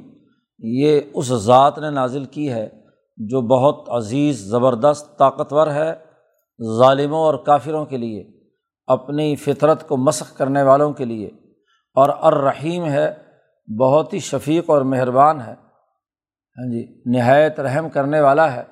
یہ 0.58 1.00
اس 1.14 1.26
ذات 1.26 1.78
نے 1.78 1.90
نازل 1.90 2.24
کی 2.24 2.52
ہے 2.52 2.68
جو 3.16 3.40
بہت 3.40 3.88
عزیز، 3.88 4.38
زبردست، 4.38 5.18
طاقتور 5.18 5.66
ہے 5.66 5.94
ظالموں 6.78 7.18
اور 7.18 7.34
کافروں 7.34 7.84
کے 7.84 7.96
لیے، 7.96 8.24
اپنی 8.86 9.36
فطرت 9.36 9.88
کو 9.88 9.96
مسخ 9.96 10.36
کرنے 10.36 10.62
والوں 10.62 10.92
کے 10.92 11.04
لیے، 11.04 11.26
اور 11.96 12.08
الرحیم 12.20 12.84
ہے، 12.84 13.14
بہت 13.80 14.14
ہی 14.14 14.18
شفیق 14.18 14.70
اور 14.70 14.82
مہربان 14.82 15.40
ہے۔ 15.40 15.63
ہاں 16.58 16.72
جی 16.72 17.02
نہایت 17.06 17.60
رحم 17.60 17.88
کرنے 17.88 18.20
والا 18.20 18.52
ہے 18.52 18.62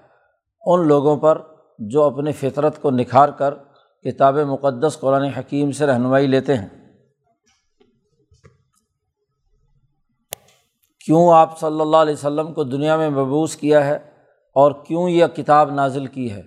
ان 0.67 0.89
لوگوں 0.89 1.17
پر 1.17 1.43
جو 1.79 2.03
اپنی 2.03 2.33
فطرت 2.33 2.83
کو 2.83 2.91
نکھار 2.91 3.29
کر 3.29 3.55
کتاب 4.03 4.35
مقدس 4.35 4.99
قرآن 5.01 5.23
حکیم 5.23 5.71
سے 5.71 5.87
رہنمائی 5.87 6.27
لیتے 6.27 6.57
ہیں۔ 6.57 6.69
کیوں 11.05 11.33
آپ 11.33 11.59
صلی 11.61 11.81
اللہ 11.81 11.97
علیہ 11.97 12.13
وسلم 12.13 12.55
کو 12.55 12.65
دنیا 12.65 12.97
میں 12.97 13.11
مبوس 13.11 13.57
کیا 13.57 13.87
ہے 13.87 13.97
اور 14.55 14.73
کیوں 14.87 15.09
یہ 15.09 15.27
کتاب 15.27 15.71
نازل 15.71 16.07
کی 16.07 16.33
ہے؟ 16.33 16.43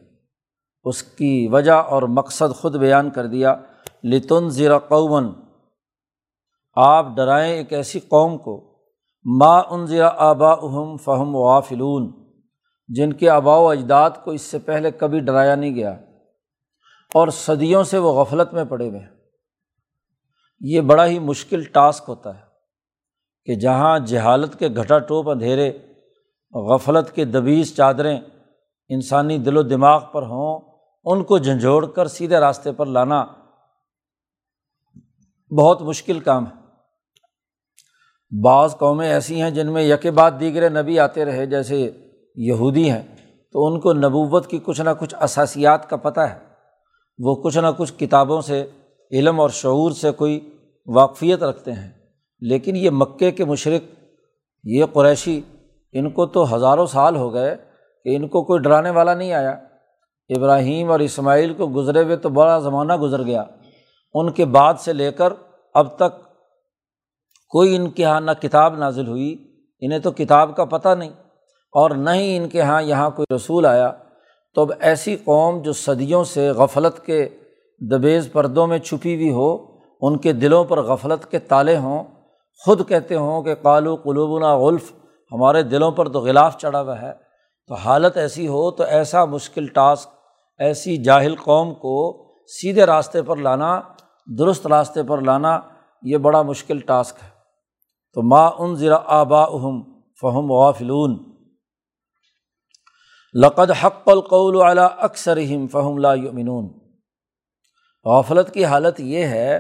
اس 0.83 1.03
کی 1.03 1.47
وجہ 1.51 1.71
اور 1.71 2.03
مقصد 2.03 2.55
خود 2.55 2.75
بیان 2.75 3.09
کر 3.09 3.25
دیا۔ 3.25 3.55
لتن 4.03 4.49
ذرا 4.49 4.79
قومن 4.79 5.29
آپ 6.75 7.05
ڈرائیں 7.15 7.53
ایک 7.53 7.73
ایسی 7.73 7.99
قوم 7.99 8.37
کو 8.37 8.74
ما 9.25 9.59
ان 9.69 9.85
ذرا 9.85 10.09
آبا 10.17 10.51
اہم 10.51 10.97
فہم 10.97 11.35
وافلون 11.35 12.11
جن 12.87 13.13
کے 13.13 13.29
آبا 13.29 13.57
و 13.57 13.69
اجداد 13.69 14.09
کو 14.23 14.31
اس 14.31 14.41
سے 14.41 14.59
پہلے 14.59 14.91
کبھی 14.91 15.19
ڈرایا 15.19 15.55
نہیں 15.55 15.75
گیا 15.75 15.91
اور 17.13 17.27
صدیوں 17.27 17.83
سے 17.83 17.97
وہ 17.97 18.13
غفلت 18.13 18.53
میں 18.53 18.65
پڑے 18.65 18.89
ہوئے 18.89 18.99
ہیں۔ 18.99 19.09
یہ 20.59 20.81
بڑا 20.81 21.05
ہی 21.05 21.19
مشکل 21.19 21.63
ٹاسک 21.63 22.03
ہوتا 22.07 22.35
ہے 22.35 22.41
کہ 23.45 23.55
جہاں 23.55 23.99
جہالت 23.99 24.59
کے 24.59 24.67
گھٹا 24.67 24.99
ٹوپ 24.99 25.29
اندھیرے، 25.29 25.71
غفلت 26.53 27.11
کے 27.15 27.25
دبیز 27.25 27.75
چادریں 27.77 28.19
انسانی 28.89 29.37
دل 29.37 29.57
و 29.57 29.61
دماغ 29.61 30.03
پر 30.11 30.23
ہوں، 30.23 30.59
ان 31.05 31.23
کو 31.23 31.37
جھنجھوڑ 31.37 31.85
کر 31.85 32.07
سیدھے 32.07 32.39
راستے 32.39 32.71
پر 32.71 32.85
لانا 32.85 33.25
بہت 35.51 35.81
مشکل 35.81 36.19
کام 36.19 36.47
ہے۔ 36.47 36.64
بعض 38.43 38.77
قومیں 38.77 39.09
ایسی 39.09 39.41
ہیں 39.41 39.49
جن 39.49 39.73
میں 39.73 39.83
یک 39.83 40.07
بعد 40.07 40.31
دیگر 40.39 40.83
نبی 40.83 40.99
آتے 40.99 41.25
رہے 41.25 41.45
جیسے 41.45 41.91
یہودی 42.35 42.91
ہیں، 42.91 43.01
تو 43.51 43.65
ان 43.65 43.79
کو 43.79 43.93
نبوت 43.93 44.47
کی 44.47 44.59
کچھ 44.63 44.81
نہ 44.81 44.89
کچھ 44.99 45.15
اثاسیات 45.19 45.89
کا 45.89 45.95
پتہ 45.95 46.19
ہے۔ 46.19 46.39
وہ 47.19 47.35
کچھ 47.35 47.57
نہ 47.57 47.67
کچھ 47.77 47.93
کتابوں 47.97 48.41
سے، 48.41 48.65
علم 49.11 49.39
اور 49.39 49.49
شعور 49.49 49.91
سے 49.91 50.11
کوئی 50.11 50.49
واقفیت 50.85 51.43
رکھتے 51.43 51.71
ہیں۔ 51.71 51.91
لیکن 52.39 52.75
یہ 52.75 52.89
مکے 52.89 53.31
کے 53.31 53.45
مشرق، 53.45 53.95
یہ 54.63 54.85
قریشی، 54.93 55.41
ان 55.93 56.09
کو 56.09 56.25
تو 56.25 56.55
ہزاروں 56.55 56.85
سال 56.85 57.15
ہو 57.15 57.33
گئے 57.33 57.55
کہ 58.03 58.15
ان 58.15 58.27
کو 58.27 58.43
کوئی 58.43 58.59
ڈرانے 58.59 58.89
والا 58.89 59.13
نہیں 59.13 59.33
آیا۔ 59.33 59.51
ابراہیم 60.29 60.91
اور 60.91 60.99
اسماعیل 60.99 61.53
کو 61.53 61.67
گزرے 61.75 62.03
ہوئے 62.03 62.15
تو 62.15 62.29
بڑا 62.29 62.59
زمانہ 62.59 62.95
گزر 62.95 63.23
گیا۔ 63.23 63.43
ان 64.13 64.31
کے 64.31 64.45
بعد 64.45 64.73
سے 64.79 64.93
لے 64.93 65.11
کر 65.11 65.33
اب 65.73 65.95
تک 65.95 66.24
کوئی 67.49 67.75
ان 67.75 67.89
کے 67.89 68.03
یہاں 68.03 68.21
نہ 68.21 68.31
کتاب 68.41 68.75
نازل 68.75 69.07
ہوئی، 69.07 69.51
انہیں 69.79 69.99
تو 69.99 70.11
کتاب 70.11 70.55
کا 70.55 70.65
پتہ 70.65 70.89
نہیں۔ 70.89 71.09
اور 71.71 71.89
نہ 71.89 72.09
ہی 72.09 72.37
ان 72.37 72.49
کے 72.49 72.57
یہاں 72.57 72.81
یہاں 72.81 73.09
کوئی 73.09 73.35
رسول 73.35 73.65
آیا۔ 73.65 73.91
تو 74.55 74.61
اب 74.61 74.71
ایسی 74.79 75.15
قوم 75.15 75.61
جو 75.61 75.73
صدیوں 75.73 76.23
سے 76.23 76.49
غفلت 76.49 77.05
کے 77.05 77.29
دبیز 77.91 78.29
پردوں 78.31 78.67
میں 78.67 78.77
چھپی 78.77 79.15
ہوئی 79.15 79.31
ہو، 79.31 79.57
ان 80.01 80.17
کے 80.17 80.33
دلوں 80.33 80.63
پر 80.63 80.81
غفلت 80.81 81.31
کے 81.31 81.39
تالے 81.39 81.77
ہوں، 81.77 82.03
خود 82.65 82.87
کہتے 82.87 83.15
ہوں 83.15 83.43
کہ 83.43 83.55
قالو 83.55 83.95
قلوبنا 83.95 84.57
غلف، 84.57 84.91
ہمارے 85.31 85.63
دلوں 85.63 85.91
پر 85.91 86.09
تو 86.09 86.19
غلاف 86.19 86.57
چڑھا 86.57 86.81
ہوا 86.81 87.01
ہے۔ 87.01 87.11
تو 87.67 87.73
حالت 87.73 88.17
ایسی 88.17 88.47
ہو، 88.47 88.71
تو 88.71 88.83
ایسا 88.83 89.25
مشکل 89.25 89.67
ٹاسک، 89.67 90.09
ایسی 90.59 90.97
جاہل 90.97 91.35
قوم 91.35 91.73
کو 91.73 92.25
سیدھے 92.47 92.85
راستے 92.85 93.21
پر 93.21 93.37
لانا، 93.37 93.81
درست 94.37 94.67
راستے 94.67 95.03
پر 95.03 95.21
لانا، 95.21 95.59
یہ 96.01 96.17
بڑا 96.17 96.41
مشکل 96.41 96.79
ٹاسک 96.79 97.15
ہے۔ 97.23 97.34
تو 98.15 98.21
ما 98.21 98.45
ان 98.45 98.75
ذرا 98.75 98.99
آبا 99.05 99.43
اہم 99.43 99.81
فہم 100.21 100.51
غافلون۔ 100.51 101.17
لقد 103.33 103.71
حق 103.71 104.09
القول 104.09 104.61
علی 104.61 104.81
اکثر 104.97 105.37
فہم 105.71 105.97
لا 105.97 106.13
یؤمنون۔ 106.13 106.69
غفلت 108.05 108.53
کی 108.53 108.65
حالت 108.65 108.99
یہ 108.99 109.25
ہے 109.25 109.59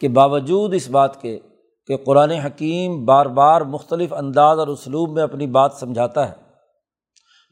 کہ 0.00 0.08
باوجود 0.08 0.74
اس 0.74 0.90
بات 0.90 1.20
کے 1.22 1.38
کہ 1.86 1.96
قرآن 1.96 2.30
حکیم 2.30 3.04
بار 3.04 3.26
بار 3.26 3.60
مختلف 3.60 4.12
انداز 4.12 4.58
اور 4.58 4.68
اسلوب 4.68 5.10
میں 5.10 5.22
اپنی 5.22 5.46
بات 5.46 5.72
سمجھاتا 5.72 6.28
ہے، 6.28 6.34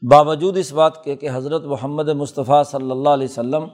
باوجود 0.09 0.57
اس 0.57 0.73
بات 0.73 1.03
کے 1.03 1.15
کہ 1.15 1.29
حضرت 1.33 1.63
محمد 1.63 2.09
مصطفیٰ 2.09 2.63
صلی 2.63 2.91
اللہ 2.91 3.09
علیہ 3.09 3.27
وسلم 3.29 3.65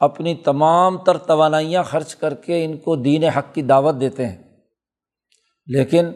اپنی 0.00 0.34
تمام 0.34 0.98
تر 0.98 1.16
توانائیاں 1.16 1.82
خرچ 1.82 2.16
کر 2.16 2.34
کے 2.34 2.64
ان 2.64 2.76
کو 2.76 2.96
دین 2.96 3.24
حق 3.24 3.54
کی 3.54 3.62
دعوت 3.62 3.94
دیتے 4.00 4.26
ہیں۔ 4.26 4.47
لیکن 5.68 6.06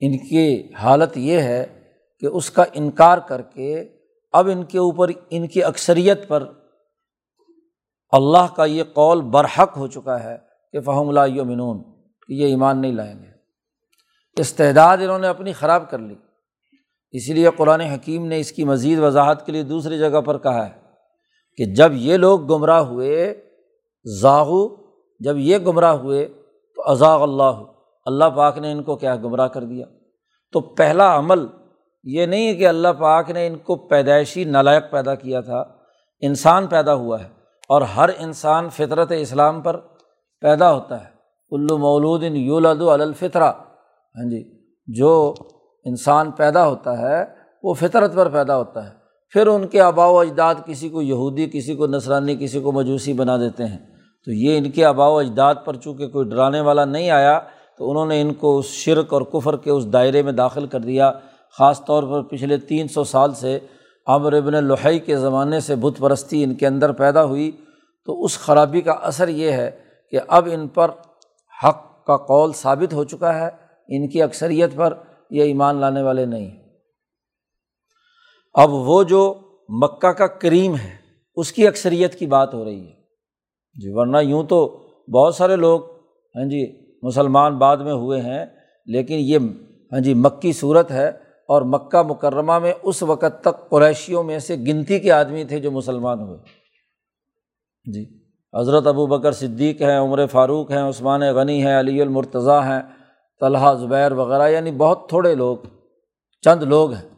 ان 0.00 0.18
کی 0.18 0.74
حالت 0.74 1.16
یہ 1.16 1.38
ہے 1.40 1.82
کہ 2.20 2.26
اس 2.26 2.50
کا 2.50 2.64
انکار 2.72 3.18
کر 3.18 3.42
کے 3.42 3.84
اب 4.32 4.48
ان 4.48 4.64
کے 4.64 4.78
اوپر 4.78 5.10
ان 5.30 5.46
کی 5.46 5.64
اکثریت 5.64 6.28
پر 6.28 6.52
اللہ 8.10 8.54
کا 8.56 8.64
یہ 8.64 8.82
قول 8.84 9.20
برحق 9.20 9.76
ہو 9.76 9.86
چکا 9.86 10.24
ہے 10.24 10.36
کہ 10.72 10.80
فہم 10.80 11.08
اللہ 11.08 11.34
یومنون 11.34 11.82
کہ 12.26 12.32
یہ 12.32 12.46
ایمان 12.46 12.80
نہیں 12.80 12.92
لائیں 12.92 13.14
گے۔ 13.14 13.28
استعداد 14.36 14.98
انہوں 14.98 15.18
نے 15.18 15.28
اپنی 15.28 15.52
خراب 15.52 15.90
کر 15.90 15.98
لی۔ 15.98 16.14
اسی 17.10 17.32
لیے 17.32 17.48
قرآن 17.56 17.80
حکیم 17.80 18.26
نے 18.26 18.40
اس 18.40 18.52
کی 18.52 18.64
مزید 18.64 18.98
وضاحت 18.98 19.46
کے 19.46 19.52
لیے 19.52 19.62
دوسری 19.62 19.98
جگہ 19.98 20.20
پر 20.20 20.38
کہا 20.38 20.66
ہے 20.66 20.80
کہ 21.56 21.64
جب 21.64 21.92
یہ 21.94 22.16
لوگ 22.16 22.56
گمراہ 22.56 22.80
ہوئے 22.80 23.44
ذاغو 24.20 24.76
جب 25.20 25.38
یہ 25.38 25.58
گمراہ 25.58 25.92
ہوئے، 25.92 26.26
تو 26.74 26.90
ازاغ 26.90 27.22
اللہ۔ 27.22 27.77
اللہ 28.08 28.24
پاک 28.24 28.58
نے 28.58 28.72
ان 28.72 28.82
کو 28.82 28.96
کیا 28.96 29.16
گمراہ 29.16 29.48
کر 29.48 29.64
دیا؟ 29.64 29.86
تو 30.52 30.60
پہلا 30.60 31.18
عمل 31.18 31.46
یہ 32.04 32.26
نہیں 32.26 32.48
ہے 32.48 32.54
کہ 32.54 32.68
اللہ 32.68 32.88
پاک 32.98 33.30
نے 33.30 33.46
ان 33.46 33.58
کو 33.58 33.76
پیدائشی 33.76 34.44
نالائق 34.44 34.90
پیدا 34.90 35.14
کیا 35.14 35.40
تھا، 35.40 35.64
انسان 36.20 36.66
پیدا 36.66 36.94
ہوا 36.94 37.20
ہے 37.20 37.28
اور 37.68 37.82
ہر 37.82 38.10
انسان 38.18 38.68
فطرت 38.68 39.12
اسلام 39.12 39.60
پر 39.60 39.76
پیدا 40.40 40.74
ہوتا 40.74 41.00
ہے۔ 41.00 41.08
کلو 41.50 41.78
مولود 41.78 42.22
یولاد 42.22 43.00
الفطرہ۔ 43.00 43.52
ہاں 44.16 44.30
جی 44.30 44.62
جو 44.86 45.34
انسان 45.84 46.30
پیدا 46.30 46.68
ہوتا 46.68 46.98
ہے، 46.98 47.24
وہ 47.62 47.74
فطرت 47.74 48.14
پر 48.14 48.28
پیدا 48.28 48.56
ہوتا 48.56 48.84
ہے۔ 48.84 48.90
پھر 49.32 49.46
ان 49.46 49.66
کے 49.66 49.80
آبا 49.80 50.06
و 50.06 50.18
اجداد 50.18 50.54
کسی 50.66 50.88
کو 50.88 51.02
یہودی، 51.02 51.50
کسی 51.52 51.74
کو 51.74 51.86
نسرانی 51.86 52.36
کسی 52.36 52.60
کو 52.60 52.72
مجوسی 52.72 53.12
بنا 53.12 53.36
دیتے 53.36 53.64
ہیں۔ 53.64 53.78
تو 54.24 54.32
یہ 54.32 54.58
ان 54.58 54.70
کے 54.70 54.84
آبا 54.84 55.08
و 55.08 55.18
اجداد 55.18 55.54
پر 55.64 55.76
چونکہ 55.76 56.08
کوئی 56.08 56.28
ڈرانے 56.28 56.60
والا 56.60 56.84
نہیں 56.84 57.10
آیا 57.10 57.40
تو 57.78 57.90
انہوں 57.90 58.06
نے 58.06 58.20
ان 58.20 58.34
کو 58.34 58.58
اس 58.58 58.66
شرک 58.66 59.12
اور 59.12 59.22
کفر 59.22 59.56
کے 59.56 59.70
اس 59.70 59.92
دائرے 59.92 60.22
میں 60.22 60.32
داخل 60.32 60.66
کر 60.66 60.80
دیا، 60.80 61.12
خاص 61.58 61.84
طور 61.84 62.02
پر 62.02 62.22
پچھلے 62.22 62.56
تین 62.56 62.88
سو 62.88 63.04
سال 63.04 63.34
سے 63.34 63.58
عمر 64.06 64.32
ابن 64.32 64.64
لوہئی 64.64 64.98
کے 64.98 65.16
زمانے 65.16 65.60
سے 65.60 65.74
بت 65.74 65.98
پرستی 65.98 66.44
ان 66.44 66.54
کے 66.54 66.66
اندر 66.66 66.92
پیدا 66.92 67.24
ہوئی۔ 67.24 67.50
تو 68.06 68.24
اس 68.24 68.38
خرابی 68.38 68.80
کا 68.80 68.92
اثر 68.92 69.28
یہ 69.28 69.50
ہے 69.50 69.70
کہ 70.10 70.18
اب 70.28 70.48
ان 70.52 70.68
پر 70.68 70.90
حق 71.64 72.06
کا 72.06 72.16
قول 72.16 72.52
ثابت 72.52 72.92
ہو 72.92 73.04
چکا 73.04 73.34
ہے، 73.34 73.48
ان 73.88 74.08
کی 74.08 74.22
اکثریت 74.22 74.76
پر 74.76 74.94
یہ 75.30 75.42
ایمان 75.42 75.76
لانے 75.76 76.02
والے 76.02 76.26
نہیں۔ 76.26 76.50
اب 78.54 78.72
وہ 78.72 79.02
جو 79.02 79.34
مکہ 79.68 80.08
کا 80.08 80.26
کریم 80.26 80.74
ہے، 80.74 80.94
اس 81.36 81.52
کی 81.52 81.66
اکثریت 81.66 82.14
کی 82.14 82.26
بات 82.26 82.54
ہو 82.54 82.64
رہی 82.64 82.80
ہے۔ 82.80 82.98
جی 83.74 83.92
ورنہ 83.92 84.16
یوں 84.22 84.44
تو 84.44 84.88
بہت 85.14 85.34
سارے 85.34 85.56
لوگ 85.56 85.80
ہاں 86.36 86.44
جی 86.44 86.87
مسلمان 87.02 87.58
بعد 87.58 87.76
میں 87.76 87.92
ہوئے 87.92 88.20
ہیں، 88.20 88.46
لیکن 88.86 89.14
یہ 89.18 89.38
ہاں 89.92 90.00
جی 90.00 90.14
مکی 90.14 90.52
صورت 90.52 90.90
ہے 90.90 91.08
اور 91.48 91.62
مکہ 91.62 92.02
مکرمہ 92.02 92.58
میں 92.58 92.72
اس 92.82 93.02
وقت 93.02 93.40
تک 93.40 93.70
قریشیوں 93.70 94.22
میں 94.22 94.38
سے 94.38 94.56
گنتی 94.56 95.00
کے 95.00 95.12
آدمی 95.12 95.44
تھے 95.44 95.60
جو 95.60 95.70
مسلمان 95.70 96.20
ہوئے۔ 96.20 96.38
جی 97.92 98.18
حضرت 98.58 98.86
ابو 98.86 99.06
بکر 99.06 99.32
صدیق 99.32 99.82
ہیں، 99.82 99.98
عمر 99.98 100.26
فاروق 100.26 100.70
ہیں، 100.70 100.82
عثمان 100.82 101.20
غنی 101.20 101.62
ہیں، 101.62 101.80
علی 101.80 102.02
المرتضیٰ 102.02 102.62
ہیں، 102.62 102.80
طلحہ 103.40 103.74
زبیر 103.74 104.12
وغیرہ 104.12 104.48
یعنی 104.48 104.70
بہت 104.70 105.08
تھوڑے 105.08 105.34
لوگ، 105.34 105.56
چند 106.40 106.62
لوگ 106.62 106.92
ہیں۔ 106.92 107.08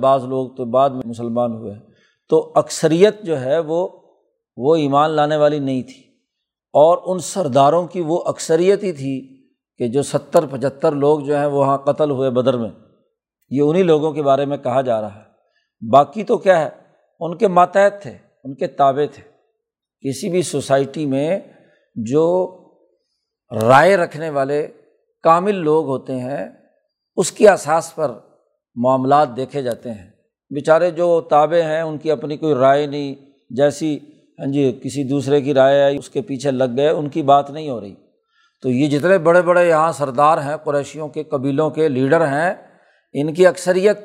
بعض 0.00 0.24
لوگ 0.24 0.50
تو 0.50 0.64
بعد 0.64 0.90
میں 0.90 1.02
مسلمان 1.04 1.52
ہوئے 1.52 1.72
ہیں۔ 1.72 1.80
تو 2.28 2.52
اکثریت 2.54 3.22
جو 3.22 3.40
ہے 3.40 3.58
وہ 3.58 3.88
وہ 4.56 4.76
ایمان 4.76 5.10
لانے 5.10 5.36
والی 5.36 5.58
نہیں 5.58 5.82
تھی۔ 5.82 6.05
اور 6.78 6.98
ان 7.04 7.18
سرداروں 7.18 7.86
کی 7.86 8.00
وہ 8.00 8.22
اکثریت 8.26 8.82
ہی 8.82 8.92
تھی 8.92 9.46
کہ 9.78 9.88
جو 9.88 10.02
ستر 10.02 10.46
پچہتر 10.46 10.92
لوگ 10.92 11.20
جو 11.20 11.36
ہیں 11.36 11.46
وہاں 11.46 11.78
قتل 11.78 12.10
ہوئے 12.10 12.30
بدر 12.30 12.56
میں۔ 12.56 12.70
یہ 13.48 13.62
انہیں 13.62 13.82
لوگوں 13.82 14.12
کے 14.12 14.22
بارے 14.22 14.44
میں 14.44 14.56
کہا 14.56 14.80
جا 14.80 15.00
رہا 15.00 15.14
ہے۔ 15.14 15.22
باقی 15.90 16.24
تو 16.24 16.38
کیا 16.38 16.60
ہے؟ 16.60 16.70
ان 17.20 17.36
کے 17.36 17.48
ماتحت 17.48 18.02
تھے، 18.02 18.10
ان 18.44 18.54
کے 18.54 18.66
تابے 18.66 19.06
تھے۔ 19.06 19.22
کسی 20.08 20.28
بھی 20.28 20.42
سوسائٹی 20.42 21.06
میں 21.06 21.40
جو 21.94 22.56
رائے 23.62 23.96
رکھنے 23.96 24.30
والے 24.30 24.68
کامل 25.22 25.54
لوگ 25.54 25.86
ہوتے 25.86 26.12
ہیں، 26.12 26.48
اس 27.16 27.32
کی 27.32 27.48
اساس 27.48 27.94
پر 27.94 28.12
معاملات 28.74 29.36
دیکھے 29.36 29.62
جاتے 29.62 29.90
ہیں۔ 29.90 30.10
بیچارے 30.50 30.90
جو 30.90 31.20
تابے 31.20 31.62
ہیں، 31.62 31.82
ان 31.82 31.98
کی 31.98 32.10
اپنی 32.10 32.36
کوئی 32.36 32.54
رائے 32.54 32.86
نہیں، 32.86 33.14
جیسی 33.50 33.98
ہاں 34.38 34.52
جی 34.52 34.80
کسی 34.84 35.04
دوسرے 35.04 35.42
کی 35.42 35.54
رائے 35.54 35.82
آئی، 35.82 35.98
اس 35.98 36.10
کے 36.10 36.22
پیچھے 36.22 36.50
لگ 36.50 36.76
گئے، 36.76 36.88
ان 36.88 37.08
کی 37.08 37.22
بات 37.22 37.50
نہیں 37.50 37.70
ہو 37.70 37.80
رہی۔ 37.80 37.94
تو 38.62 38.70
یہ 38.70 38.86
جتنے 38.86 39.18
بڑے 39.18 39.42
بڑے 39.42 39.68
یہاں 39.68 39.92
سردار 39.92 40.38
ہیں، 40.38 40.56
قریشیوں 40.56 41.08
کے 41.08 41.24
قبیلوں 41.24 41.70
کے 41.70 41.88
لیڈر 41.88 42.26
ہیں، 42.26 42.54
ان 43.12 43.34
کی 43.34 43.46
اکثریت 43.46 43.98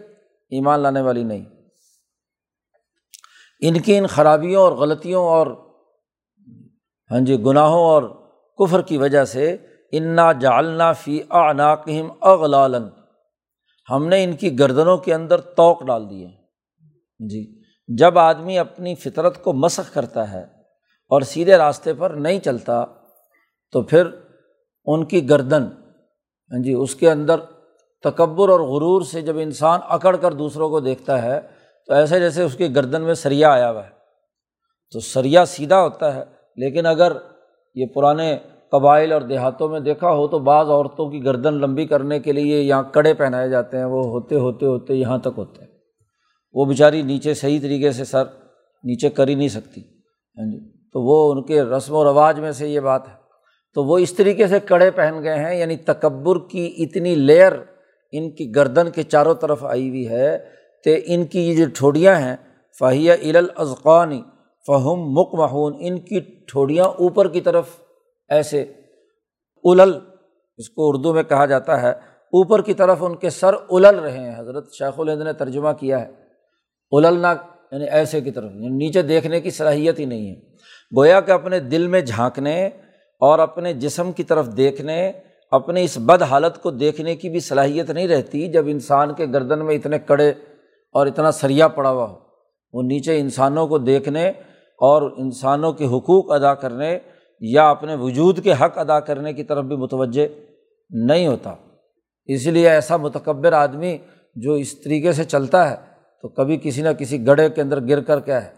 ایمان 0.50 0.80
لانے 0.80 1.02
والی 1.02 1.24
نہیں۔ 1.24 1.46
ان 3.60 3.80
کی 3.80 3.98
ان 3.98 4.08
خرابیوں 4.08 4.62
اور 4.62 4.72
غلطیوں 4.72 5.26
اور 5.26 5.48
ہاں 7.12 7.20
جی 7.20 7.40
گناہوں 7.40 7.84
اور 7.84 8.04
کفر 8.58 8.82
کی 8.82 8.98
وجہ 8.98 9.26
سے 9.26 9.58
انا 9.92 10.32
جالنا 10.32 10.94
فی 10.94 11.22
عناقم 11.30 12.12
اغلالن 12.22 12.84
ہم 13.90 14.08
نے 14.08 14.24
ان 14.24 14.34
کی 14.34 14.60
گردنوں 14.60 14.98
کے 14.98 15.14
اندر 15.14 15.42
توق 15.42 15.84
ڈال 15.84 16.10
دیے 16.10 16.28
جی۔ 17.20 17.61
جب 17.98 18.19
آدمی 18.19 18.60
اپنی 18.60 18.95
فطرت 18.95 19.43
کو 19.43 19.53
مسخ 19.53 19.93
کرتا 19.93 20.31
ہے 20.31 20.41
اور 21.12 21.21
سیدھے 21.21 21.57
راستے 21.57 21.93
پر 21.93 22.10
نہیں 22.10 22.39
چلتا، 22.39 22.86
تو 23.71 23.81
پھر 23.81 24.07
ان 24.86 25.05
کی 25.05 25.29
گردن 25.29 25.63
ہاں 26.51 26.63
جی 26.63 26.74
اس 26.74 26.95
کے 26.95 27.12
اندر 27.12 27.39
تکبر 28.03 28.50
اور 28.50 28.60
غرور 28.60 29.01
سے 29.01 29.21
جب 29.21 29.38
انسان 29.38 29.79
اکڑ 29.89 30.15
کر 30.15 30.33
دوسروں 30.33 30.69
کو 30.69 30.79
دیکھتا 30.79 31.21
ہے، 31.21 31.41
تو 31.86 31.93
ایسے 31.93 32.19
جیسے 32.19 32.43
اس 32.43 32.55
کی 32.55 32.75
گردن 32.75 33.01
میں 33.01 33.13
سریا 33.13 33.51
آیا 33.51 33.71
ہوا 33.71 33.86
ہے۔ 33.86 33.89
تو 34.91 35.00
سریا 35.00 35.45
سیدھا 35.45 35.81
ہوتا 35.81 36.15
ہے، 36.15 36.24
لیکن 36.55 36.86
اگر 36.86 37.12
یہ 37.75 37.86
پرانے 37.86 38.38
قبائل 38.69 39.12
اور 39.12 39.21
دیہاتوں 39.21 39.69
میں 39.69 39.79
دیکھا 39.79 40.12
ہو، 40.12 40.27
تو 40.27 40.39
بعض 40.39 40.69
عورتوں 40.69 41.10
کی 41.12 41.25
گردن 41.25 41.53
لمبی 41.53 41.86
کرنے 41.86 42.19
کے 42.19 42.31
لیے 42.31 42.62
یہاں 42.62 42.83
کڑے 42.83 43.13
پہنائے 43.13 43.50
جاتے 43.50 43.77
ہیں، 43.77 43.86
وہ 43.86 44.03
ہوتے 44.03 44.36
ہوتے 44.36 44.65
ہوتے 44.65 44.93
یہاں 44.93 45.17
تک 45.17 45.38
ہوتے 45.38 45.62
ہیں۔ 45.62 45.71
وہ 46.53 46.65
بیچاری 46.65 47.01
نیچے 47.01 47.34
صحیح 47.34 47.60
طریقے 47.62 47.91
سے 47.91 48.05
سر 48.05 48.24
نیچے 48.84 49.10
کر 49.10 49.27
ہی 49.27 49.36
نہیں 49.36 49.48
سکتی۔ 49.48 49.81
ہاں 50.38 50.51
جی۔ 50.51 50.60
تو 50.74 51.01
وہ 51.01 51.31
ان 51.31 51.43
کے 51.43 51.63
رسم 51.63 51.96
و 51.96 52.03
رواج 52.03 52.39
میں 52.39 52.51
سے 52.51 52.67
یہ 52.67 52.79
بات 52.79 53.08
ہے۔ 53.08 53.13
تو 53.74 53.84
وہ 53.84 53.98
اس 53.98 54.13
طریقے 54.13 54.48
سے 54.48 54.60
کڑے 54.60 54.91
پہن 54.91 55.24
گئے 55.24 55.36
ہیں 55.36 55.55
یعنی 55.55 55.77
تکبر 55.77 56.48
کی 56.50 56.74
اتنی 56.77 57.15
لیئر 57.15 57.51
ان 58.12 58.31
کی 58.31 58.55
گردن 58.55 58.89
کے 58.89 59.03
چاروں 59.03 59.36
طرف 59.36 59.65
آئی 59.65 59.89
ہوئی 59.89 60.10
ہے 60.10 60.38
کہ 60.84 61.01
ان 61.05 61.25
کی 61.25 61.50
یہ 61.50 61.55
جو 61.55 61.65
ٹھوڑیاں 61.75 62.15
ہیں 62.15 62.36
فاہیہ 62.79 63.12
الازقانی 63.12 64.22
فہم 64.67 65.12
مکمہون 65.12 65.74
ان 65.79 66.00
کی 66.00 66.20
ٹھوڑیاں 66.20 66.86
اوپر 66.86 67.27
کی 67.27 67.41
طرف 67.41 67.70
ایسے 68.29 68.62
الل، 69.63 69.93
اس 70.58 70.70
کو 70.70 70.89
اردو 70.89 71.13
میں 71.13 71.24
کہا 71.24 71.46
جاتا 71.46 71.81
ہے، 71.81 71.91
اوپر 71.91 72.62
کی 72.62 72.74
طرف 72.74 72.98
ان 73.01 73.15
کے 73.15 73.29
سر 73.29 73.53
الل 73.70 74.00
رہے 74.00 74.20
ہیں۔ 74.20 74.39
حضرت 74.39 74.74
شیخ 74.74 75.00
الہند 75.00 75.22
نے 75.22 75.34
ترجمہ 75.34 75.70
کیا 75.79 76.01
ہے۔ 76.01 76.21
اللنا 76.91 77.36
یعنی 77.71 77.86
ایسے 77.86 78.21
کی 78.21 78.31
طرف 78.31 78.51
یعنی 78.53 78.67
نیچے 78.67 79.01
دیکھنے 79.01 79.41
کی 79.41 79.50
صلاحیت 79.50 80.00
ہی 80.00 80.05
نہیں 80.05 80.29
ہے۔ 80.29 80.36
گویا 80.98 81.21
کہ 81.21 81.31
اپنے 81.31 81.60
دل 81.60 81.88
میں 81.88 82.01
جھانکنے 82.01 82.67
اور 83.19 83.39
اپنے 83.39 83.74
جسم 83.74 84.12
کی 84.12 84.24
طرف 84.24 84.57
دیکھنے، 84.57 85.12
اپنی 85.51 85.83
اس 85.83 85.98
بد 86.01 86.21
حالت 86.21 86.62
کو 86.62 86.71
دیکھنے 86.71 87.15
کی 87.15 87.29
بھی 87.29 87.39
صلاحیت 87.39 87.89
نہیں 87.89 88.07
رہتی 88.07 88.48
جب 88.48 88.65
انسان 88.67 89.13
کے 89.13 89.25
گردن 89.25 89.65
میں 89.65 89.75
اتنے 89.75 90.00
کڑے 90.00 90.29
اور 90.91 91.07
اتنا 91.07 91.31
سریا 91.31 91.67
پڑا 91.67 91.89
ہوا 91.89 92.10
ہو۔ 92.10 92.15
وہ 92.74 92.83
نیچے 92.83 93.19
انسانوں 93.19 93.67
کو 93.67 93.77
دیکھنے 93.77 94.29
اور 94.77 95.12
انسانوں 95.17 95.74
کے 95.74 95.86
حقوق 95.86 96.31
ادا 96.31 96.53
کرنے 96.53 97.00
یا 97.39 97.69
اپنے 97.69 97.95
وجود 97.95 98.43
کے 98.43 98.51
حق 98.51 98.77
ادا 98.77 99.00
کرنے 99.00 99.33
کی 99.33 99.43
طرف 99.43 99.65
بھی 99.65 99.75
متوجہ 99.75 100.27
نہیں 100.89 101.27
ہوتا۔ 101.27 101.53
اس 102.25 102.48
لیے 102.48 102.69
ایسا 102.69 102.98
متکبر 102.98 103.53
آدمی 103.53 103.98
جو 104.36 104.53
اس 104.53 104.81
طریقے 104.81 105.12
سے 105.12 105.24
چلتا 105.24 105.71
ہے 105.71 105.90
تو 106.22 106.30
کبھی 106.30 106.60
کسی 106.63 106.82
نہ 106.82 106.90
کسی 106.90 107.28
گڑھے 107.28 107.50
کے 107.50 107.62
اندر 107.62 107.88
گر 107.88 108.01
کر 108.01 108.20
کیا 108.20 108.46
ہے؟ 108.46 108.51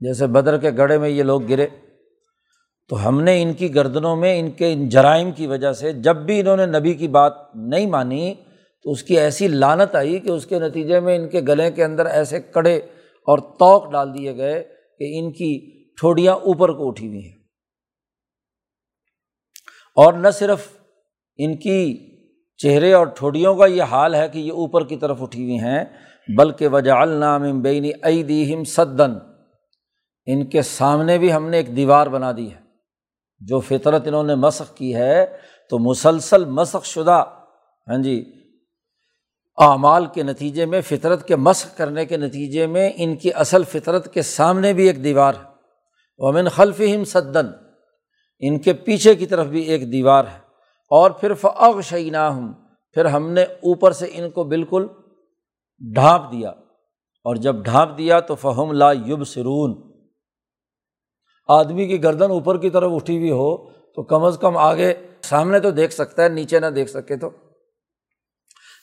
جیسے 0.00 0.26
بدر 0.26 0.58
کے 0.58 0.70
گڑھے 0.70 0.98
میں 0.98 1.08
یہ 1.08 1.22
لوگ 1.22 1.42
گرے۔ 1.48 1.66
تو 2.88 3.08
ہم 3.08 3.20
نے 3.20 3.42
ان 3.42 3.52
کی 3.52 3.74
گردنوں 3.74 4.16
میں 4.16 4.40
ان 4.40 4.50
کے 4.50 4.72
ان 4.72 4.88
جرائم 4.88 5.32
کی 5.32 5.46
وجہ 5.46 5.72
سے 5.72 5.92
جب 5.92 6.16
بھی 6.16 6.40
انہوں 6.40 6.56
نے 6.56 6.66
نبی 6.66 6.94
کی 6.94 7.08
بات 7.08 7.32
نہیں 7.54 7.86
مانی، 7.86 8.34
تو 8.82 8.90
اس 8.90 9.02
کی 9.02 9.18
ایسی 9.18 9.48
لانت 9.48 9.94
آئی 9.94 10.18
کہ 10.18 10.30
اس 10.30 10.46
کے 10.46 10.58
نتیجے 10.58 11.00
میں 11.00 11.16
ان 11.16 11.28
کے 11.28 11.40
گلے 11.40 11.70
کے 11.70 11.84
اندر 11.84 12.06
ایسے 12.06 12.40
کڑے 12.40 12.76
اور 13.26 13.38
توق 13.38 13.92
ڈال 13.92 14.18
دیے 14.18 14.36
گئے 14.36 14.64
کہ 14.98 15.18
ان 15.18 15.32
کی 15.32 15.70
ٹھوڑیاں 16.00 16.34
اوپر 16.34 16.72
کو 16.72 16.88
اٹھی 16.88 17.08
ہوئی 17.08 17.24
ہیں۔ 17.24 17.38
اور 19.96 20.12
نہ 20.12 20.30
صرف 20.30 20.66
ان 21.36 21.56
کی 21.56 22.10
چہرے 22.56 22.92
اور 22.92 23.06
ٹھوڑیوں 23.06 23.54
کا 23.54 23.66
یہ 23.66 23.82
حال 23.82 24.14
ہے 24.14 24.28
کہ 24.28 24.38
یہ 24.38 24.52
اوپر 24.52 24.84
کی 24.84 24.96
طرف 24.96 25.22
اٹھی 25.22 25.42
ہوئی 25.42 25.58
ہیں 25.58 25.84
بلکہ 26.28 26.68
وجہ 26.68 26.92
النام 26.92 27.60
بینی 27.60 28.22
دیم 28.22 28.64
سدن 28.64 29.12
ان 30.26 30.46
کے 30.46 30.62
سامنے 30.62 31.18
بھی 31.18 31.32
ہم 31.32 31.48
نے 31.48 31.56
ایک 31.56 31.76
دیوار 31.76 32.06
بنا 32.06 32.32
دی 32.32 32.52
ہے۔ 32.52 32.60
جو 33.40 33.60
فطرت 33.60 34.06
انہوں 34.06 34.22
نے 34.22 34.34
مسق 34.34 34.76
کی 34.76 34.94
ہے، 34.94 35.26
تو 35.70 35.78
مسلسل 35.78 36.44
مسق 36.44 36.84
شدہ 36.84 37.24
ہاں 37.88 38.02
جی 38.02 38.24
اعمال 39.58 40.06
کے 40.06 40.22
نتیجے 40.22 40.66
میں، 40.66 40.80
فطرت 40.80 41.28
کے 41.28 41.36
مسق 41.36 41.78
کرنے 41.78 42.06
کے 42.06 42.16
نتیجے 42.16 42.66
میں 42.66 42.90
ان 42.96 43.16
کی 43.16 43.30
اصل 43.34 43.64
فطرت 43.64 44.14
کے 44.14 44.22
سامنے 44.22 44.72
بھی 44.72 44.86
ایک 44.86 45.04
دیوار 45.04 45.32
ہے۔ 45.34 45.48
ومن 46.18 46.48
خلف 46.48 46.80
ہم 46.80 47.04
سدن 47.04 47.46
ان 48.38 48.58
کے 48.58 48.72
پیچھے 48.72 49.14
کی 49.14 49.26
طرف 49.26 49.46
بھی 49.46 49.60
ایک 49.60 49.92
دیوار 49.92 50.24
ہے۔ 50.24 50.38
اور 50.90 51.10
پھر 51.10 51.34
فعغ 51.34 51.80
شعینہ 51.80 52.16
ہوں 52.16 52.52
پھر 52.92 53.04
ہم 53.04 53.30
نے 53.30 53.42
اوپر 53.42 53.92
سے 53.92 54.06
ان 54.12 54.30
کو 54.30 54.44
بالکل 54.44 54.86
ڈھانپ 55.92 56.32
دیا۔ 56.32 56.48
اور 57.24 57.36
جب 57.36 57.56
ڈھانپ 57.56 57.98
دیا 57.98 58.20
تو 58.20 58.34
فہم 58.34 58.72
لا 58.72 58.92
یوب 58.92 59.24
سرون 59.24 59.94
آدمی 61.48 61.86
کی 61.86 62.02
گردن 62.02 62.30
اوپر 62.30 62.58
کی 62.58 62.70
طرف 62.70 62.90
اٹھی 62.94 63.18
ہوئی 63.18 63.30
ہو 63.30 63.70
تو 63.70 64.02
کم 64.02 64.24
از 64.24 64.38
کم 64.40 64.56
آگے 64.56 64.94
سامنے 65.22 65.60
تو 65.60 65.70
دیکھ 65.70 65.92
سکتا 65.92 66.22
ہے، 66.22 66.28
نیچے 66.28 66.60
نہ 66.60 66.66
دیکھ 66.66 66.90
سکے 66.90 67.16
تو۔ 67.16 67.30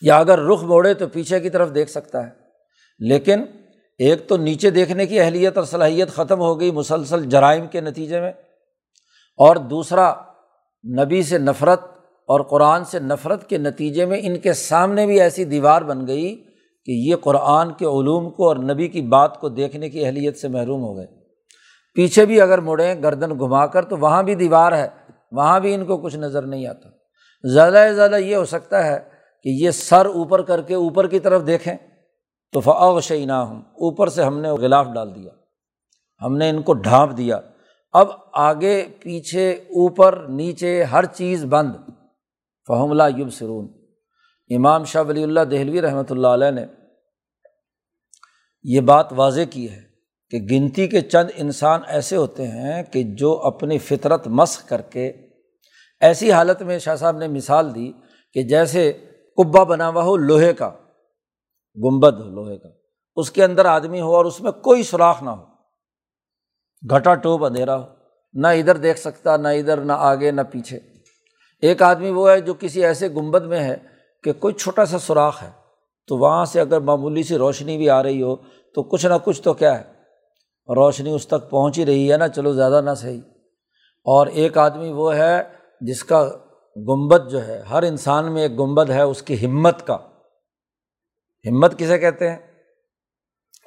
یا 0.01 0.17
اگر 0.17 0.39
رخ 0.39 0.63
موڑے 0.63 0.93
تو 0.93 1.07
پیچھے 1.07 1.39
کی 1.39 1.49
طرف 1.49 1.75
دیکھ 1.75 1.89
سکتا 1.89 2.23
ہے۔ 2.23 2.29
لیکن 2.99 3.43
ایک 3.99 4.29
تو 4.29 4.37
نیچے 4.37 4.69
دیکھنے 4.69 5.05
کی 5.05 5.19
اہلیت 5.19 5.57
اور 5.57 5.65
صلاحیت 5.65 6.09
ختم 6.09 6.39
ہو 6.39 6.59
گئی 6.59 6.71
مسلسل 6.71 7.29
جرائم 7.29 7.67
کے 7.67 7.81
نتیجے 7.81 8.21
میں۔ 8.21 8.31
اور 9.37 9.55
دوسرا، 9.55 10.13
نبی 11.03 11.23
سے 11.23 11.37
نفرت 11.37 11.81
اور 12.27 12.41
قرآن 12.41 12.85
سے 12.85 12.99
نفرت 12.99 13.49
کے 13.49 13.57
نتیجے 13.57 14.05
میں 14.05 14.19
ان 14.23 14.39
کے 14.39 14.53
سامنے 14.53 15.05
بھی 15.05 15.21
ایسی 15.21 15.43
دیوار 15.43 15.81
بن 15.81 16.07
گئی 16.07 16.50
کہ 16.85 16.91
یہ 16.91 17.15
قرآن 17.15 17.73
کے 17.73 17.85
علوم 17.85 18.29
کو 18.29 18.47
اور 18.47 18.55
نبی 18.55 18.87
کی 18.87 19.01
بات 19.01 19.39
کو 19.39 19.49
دیکھنے 19.49 19.89
کی 19.89 20.05
اہلیت 20.05 20.37
سے 20.37 20.47
محروم 20.47 20.81
ہو 20.81 20.95
گئے۔ 20.95 21.07
پیچھے 21.93 22.25
بھی 22.25 22.41
اگر 22.41 22.57
مڑیں 22.57 23.03
گردن 23.03 23.39
گھما 23.39 23.65
کر 23.65 23.85
تو 23.85 23.97
وہاں 23.97 24.23
بھی 24.23 24.35
دیوار 24.35 24.71
ہے، 24.71 24.87
وہاں 25.31 25.59
بھی 25.59 25.73
ان 25.73 25.85
کو 25.85 25.97
کچھ 25.97 26.15
نظر 26.15 26.41
نہیں 26.41 26.67
آتا۔ 26.67 26.89
زیادہ 27.43 27.85
سے 27.89 27.95
زیادہ 27.95 28.15
یہ 28.15 28.35
ہو 28.35 28.45
سکتا 28.45 28.87
ہے 28.87 28.99
کہ 29.43 29.49
یہ 29.49 29.71
سر 29.71 30.05
اوپر 30.05 30.41
کر 30.41 30.61
کے 30.61 30.73
اوپر 30.73 31.07
کی 31.07 31.19
طرف 31.19 31.47
دیکھیں۔ 31.47 31.73
تو 32.51 32.59
فعغ 32.59 32.99
شعینہ 32.99 33.33
ہوں 33.33 33.61
اوپر 33.61 34.07
سے 34.07 34.23
ہم 34.23 34.39
نے 34.39 34.49
غلاف 34.49 34.87
ڈال 34.93 35.15
دیا۔ 35.15 35.31
ہم 36.25 36.37
نے 36.37 36.49
ان 36.49 36.61
کو 36.61 36.73
ڈھانپ 36.73 37.17
دیا۔ 37.17 37.39
اب 37.93 38.07
آگے 38.33 38.85
پیچھے، 38.99 39.51
اوپر، 39.51 40.25
نیچے، 40.29 40.83
ہر 40.83 41.05
چیز 41.05 41.45
بند۔ 41.45 41.71
فہم 42.67 42.91
اللہ 42.91 43.03
یوب 43.17 43.29
سرون 43.29 43.80
امام 44.55 44.83
شاہ 44.83 45.03
ولی 45.07 45.23
اللہ 45.23 45.39
دہلوی 45.39 45.81
رحمۃ 45.81 46.03
اللہ 46.09 46.27
علیہ 46.27 46.51
نے 46.51 46.65
یہ 48.63 48.81
بات 48.81 49.13
واضح 49.13 49.41
کی 49.49 49.71
ہے 49.71 49.81
کہ 50.29 50.37
گنتی 50.51 50.87
کے 50.87 51.01
چند 51.01 51.29
انسان 51.35 51.81
ایسے 51.87 52.15
ہوتے 52.15 52.47
ہیں 52.47 52.83
کہ 52.83 53.03
جو 53.03 53.41
اپنی 53.43 53.77
فطرت 53.77 54.27
مسق 54.27 54.69
کر 54.69 54.81
کے 54.81 55.11
ایسی 55.99 56.31
حالت 56.31 56.61
میں 56.61 56.79
شاہ 56.79 56.95
صاحب 56.95 57.17
نے 57.17 57.27
مثال 57.27 57.75
دی 57.75 57.91
کہ 58.33 58.43
جیسے 58.43 58.93
کبا 59.37 59.63
بنا 59.63 59.89
ہوا 59.89 60.03
ہو 60.03 60.17
لوہے 60.17 60.53
کا، 60.53 60.69
گنبد 61.77 62.19
ہو 62.19 62.29
لوہے 62.29 62.57
کا، 62.57 62.69
اس 63.15 63.31
کے 63.31 63.43
اندر 63.43 63.65
آدمی 63.65 64.01
ہو 64.01 64.15
اور 64.15 64.25
اس 64.25 64.41
میں 64.41 64.51
کوئی 64.51 64.83
سوراخ 64.83 65.23
نہ 65.23 65.29
ہو، 65.29 65.45
گھٹا 66.95 67.15
ٹوپ 67.15 67.45
اندھیرا 67.45 67.77
ہو، 67.77 67.85
نہ 68.33 68.47
ادھر 68.47 68.77
دیکھ 68.77 68.99
سکتا، 68.99 69.37
نہ 69.37 69.47
ادھر، 69.47 69.77
نہ 69.77 69.93
آگے، 69.93 70.31
نہ 70.31 70.41
پیچھے۔ 70.41 70.79
ایک 71.61 71.81
آدمی 71.81 72.09
وہ 72.09 72.29
ہے 72.31 72.41
جو 72.41 72.53
کسی 72.53 72.85
ایسے 72.85 73.09
گنبد 73.09 73.45
میں 73.45 73.59
ہے 73.59 73.90
کہ 74.23 74.33
کوئی 74.33 74.53
چھوٹا 74.53 74.85
سا 74.85 74.99
سوراخ 74.99 75.43
ہے، 75.43 75.49
تو 76.07 76.17
وہاں 76.17 76.45
سے 76.45 76.61
اگر 76.61 76.79
معمولی 76.79 77.23
سی 77.23 77.37
روشنی 77.37 77.77
بھی 77.77 77.89
آ 77.89 78.03
رہی 78.03 78.21
ہو، 78.21 78.35
تو 78.75 78.83
کچھ 78.83 79.05
نہ 79.05 79.13
کچھ 79.23 79.41
تو 79.41 79.53
کیا 79.53 79.79
ہے، 79.79 79.83
روشنی 80.75 81.13
اس 81.13 81.27
تک 81.27 81.49
پہنچ 81.49 81.79
ہی 81.79 81.85
رہی 81.85 82.11
ہے 82.11 82.17
نا، 82.17 82.27
چلو 82.27 82.53
زیادہ 82.53 82.81
نہ 82.85 82.93
صحیح۔ 82.97 83.21
اور 84.03 84.27
ایک 84.27 84.57
آدمی 84.57 84.91
وہ 84.91 85.15
ہے 85.15 85.43
جس 85.81 86.03
کا 86.03 86.29
گنبد 86.75 87.31
جو 87.31 87.47
ہے، 87.47 87.61
ہر 87.61 87.83
انسان 87.83 88.33
میں 88.33 88.41
ایک 88.41 88.59
گنبد 88.59 88.89
ہے، 88.89 89.01
اس 89.01 89.21
کی 89.21 89.45
ہمت 89.45 89.87
کا۔ 89.87 89.97
ہمت 91.49 91.79
کسے 91.79 91.97
کہتے 91.97 92.29
ہیں؟ 92.29 92.37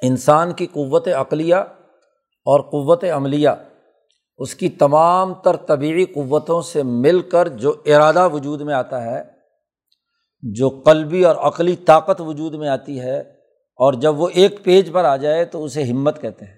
انسان 0.01 0.53
کی 0.53 0.65
قوت 0.65 1.07
عقلیہ 1.07 1.55
اور 1.55 2.59
قوت 2.59 3.03
عملیہ۔ 3.03 3.49
اس 4.37 4.55
کی 4.55 4.69
تمام 4.69 5.33
تر 5.33 5.55
طبعی 5.55 6.05
قوتوں 6.05 6.61
سے 6.61 6.83
مل 6.83 7.19
کر 7.19 7.47
جو 7.47 7.73
ارادہ 7.85 8.29
وجود 8.29 8.61
میں 8.61 8.73
آتا 8.73 9.03
ہے 9.03 9.34
جو 10.41 10.69
قلبی 10.69 11.25
اور 11.25 11.35
عقلی 11.35 11.75
طاقت 11.75 12.21
وجود 12.21 12.53
میں 12.53 12.69
آتی 12.69 12.99
ہے 12.99 13.19
اور 13.75 13.93
جب 13.93 14.19
وہ 14.19 14.29
ایک 14.33 14.63
پیج 14.63 14.93
پر 14.93 15.05
آ 15.05 15.15
جائے 15.15 15.45
تو 15.45 15.63
اسے 15.63 15.83
ہمت 15.83 16.21
کہتے 16.21 16.45
ہیں۔ 16.45 16.57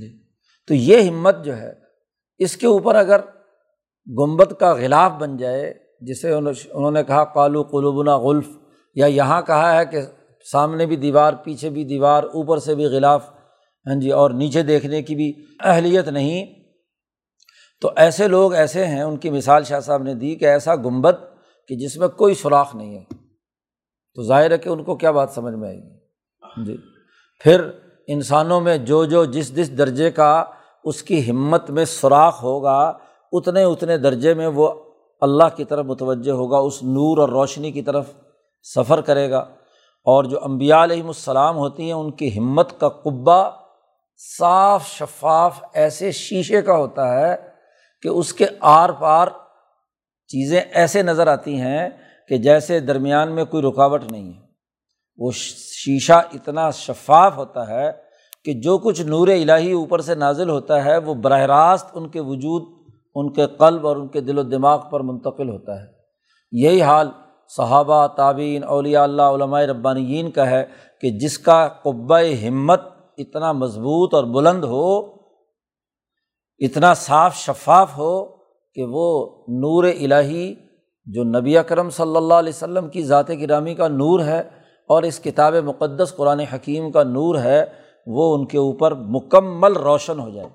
جی۔ 0.00 0.22
تو 0.68 0.74
یہ 0.74 1.08
ہمت 1.08 1.44
جو 1.44 1.56
ہے، 1.56 1.72
اس 2.38 2.56
کے 2.56 2.66
اوپر 2.66 2.94
اگر 2.94 3.20
گنبد 4.06 4.52
کا 4.52 4.72
غلاف 4.72 5.12
بن 5.12 5.36
جائے، 5.36 5.74
جسے 6.00 6.32
انہوں 6.32 6.90
نے 6.90 7.02
کہا 7.02 7.24
کالو 7.24 7.62
قلوبنا 7.62 8.16
غلف، 8.16 8.48
یا 8.94 9.06
یہاں 9.06 9.42
کہا 9.42 9.78
ہے 9.78 9.86
کہ 9.86 10.00
سامنے 10.52 10.86
بھی 10.86 10.96
دیوار، 10.96 11.32
پیچھے 11.32 11.70
بھی 11.70 11.84
دیوار، 11.84 12.22
اوپر 12.22 12.58
سے 12.58 12.74
بھی 12.74 12.84
غلاف 12.84 13.30
ہاں 13.86 14.00
جی 14.00 14.10
اور 14.10 14.30
نیچے 14.30 14.62
دیکھنے 14.62 15.02
کی 15.02 15.14
بھی 15.14 15.32
اہلیت 15.60 16.08
نہیں، 16.08 16.46
تو 17.80 17.90
ایسے 17.96 18.28
لوگ 18.28 18.54
ایسے 18.54 18.86
ہیں، 18.86 19.02
ان 19.02 19.16
کی 19.16 19.30
مثال 19.30 19.64
شاہ 19.64 19.80
صاحب 19.80 20.02
نے 20.02 20.14
دی 20.14 20.34
کہ 20.34 20.44
ایسا 20.44 20.76
گنبد 20.76 21.29
کہ 21.70 21.76
جس 21.76 21.96
میں 21.96 22.08
کوئی 22.08 22.34
سوراخ 22.34 22.74
نہیں 22.74 22.98
ہے۔ 22.98 23.04
تو 24.14 24.22
ظاہر 24.22 24.50
ہے 24.50 24.58
کہ 24.58 24.68
ان 24.68 24.84
کو 24.84 24.96
کیا 24.96 25.10
بات 25.10 25.30
سمجھ 25.30 25.54
میں 25.54 25.68
آئے 25.68 25.76
گی؟ 25.76 25.96
جی۔ 26.66 26.76
پھر 27.40 27.70
انسانوں 28.06 28.60
میں 28.60 28.78
جو 28.78 29.04
جو 29.04 29.24
جس 29.24 29.56
جس 29.56 29.78
درجے 29.78 30.10
کا 30.10 30.44
اس 30.84 31.02
کی 31.02 31.30
ہمت 31.30 31.70
میں 31.70 31.84
سوراخ 31.84 32.42
ہوگا، 32.42 32.98
اتنے 33.32 33.62
اتنے 33.62 33.98
درجے 33.98 34.34
میں 34.34 34.46
وہ 34.46 34.72
اللہ 35.20 35.44
کی 35.56 35.64
طرف 35.64 35.84
متوجہ 35.84 36.32
ہوگا، 36.32 36.58
اس 36.58 36.82
نور 36.82 37.18
اور 37.18 37.28
روشنی 37.28 37.72
کی 37.72 37.82
طرف 37.82 38.06
سفر 38.74 39.00
کرے 39.00 39.30
گا۔ 39.30 39.38
اور 40.04 40.24
جو 40.24 40.44
امبیا 40.44 40.84
علیہم 40.84 41.06
السلام 41.06 41.56
ہوتی 41.56 41.82
ہیں، 41.82 41.92
ان 41.92 42.10
کی 42.10 42.38
ہمت 42.38 42.80
کا 42.80 42.88
قبا 42.88 43.50
صاف 44.38 44.86
شفاف 44.86 45.64
ایسے 45.72 46.12
شیشے 46.12 46.62
کا 46.62 46.76
ہوتا 46.76 47.20
ہے 47.20 47.36
کہ 48.02 48.08
اس 48.08 48.32
کے 48.32 48.46
آر 48.60 48.90
پار 48.90 49.28
چیزیں 50.30 50.60
ایسے 50.60 51.02
نظر 51.02 51.26
آتی 51.26 51.60
ہیں 51.60 51.88
کہ 52.28 52.36
جیسے 52.36 52.80
درمیان 52.80 53.34
میں 53.34 53.44
کوئی 53.44 53.62
رکاوٹ 53.62 54.12
نہیں 54.12 54.32
ہے۔ 54.32 54.40
وہ 55.18 55.30
شیشہ 55.34 56.12
اتنا 56.12 56.70
شفاف 56.70 57.36
ہوتا 57.36 57.68
ہے 57.68 57.92
کہ 58.44 58.52
جو 58.52 58.78
کچھ 58.78 59.02
نور 59.02 59.28
الہی 59.28 59.72
اوپر 59.72 60.00
سے 60.00 60.14
نازل 60.14 60.50
ہوتا 60.50 60.84
ہے، 60.84 60.98
وہ 60.98 61.14
براہ 61.14 61.40
راست 61.40 61.86
ان 61.92 62.08
کے 62.08 62.20
وجود، 62.20 62.62
ان 63.14 63.32
کے 63.32 63.46
قلب 63.46 63.86
اور 63.86 63.96
ان 63.96 64.08
کے 64.08 64.20
دل 64.20 64.38
و 64.38 64.42
دماغ 64.42 64.90
پر 64.90 65.00
منتقل 65.00 65.48
ہوتا 65.48 65.80
ہے۔ 65.80 65.86
یہی 66.52 66.82
حال 66.82 67.10
صحابہ 67.56 68.06
تعبین 68.06 68.64
اولیاء 68.64 69.02
اللہ، 69.02 69.22
علماء 69.22 69.60
ربانیین 69.60 70.30
کا 70.30 70.50
ہے 70.50 70.64
کہ 71.00 71.10
جس 71.10 71.38
کا 71.38 71.68
قبۂ 71.68 72.48
ہمت 72.48 72.80
اتنا 73.18 73.52
مضبوط 73.52 74.14
اور 74.14 74.24
بلند 74.24 74.64
ہو، 74.64 75.00
اتنا 76.58 76.94
صاف 76.94 77.36
شفاف 77.36 77.98
ہو 77.98 78.39
کہ 78.74 78.84
وہ 78.84 79.26
نور 79.48 79.84
الہی 79.84 80.54
جو 81.06 81.24
نبی 81.24 81.58
اکرم 81.58 81.90
صلی 81.90 82.16
اللہ 82.16 82.34
علیہ 82.34 82.52
وسلم 82.54 82.88
کی 82.88 83.02
ذات 83.02 83.30
گرامی 83.30 83.74
کا 83.74 83.88
نور 83.88 84.20
ہے 84.20 84.40
اور 84.88 85.02
اس 85.02 85.20
کتاب 85.20 85.54
مقدس 85.54 86.14
قرآن 86.16 86.40
حکیم 86.40 86.90
کا 86.90 87.02
نور 87.02 87.34
ہے، 87.38 87.64
وہ 88.06 88.34
ان 88.34 88.46
کے 88.46 88.58
اوپر 88.58 88.94
مکمل 88.94 89.72
روشن 89.72 90.20
ہو 90.20 90.30
جائے۔ 90.30 90.48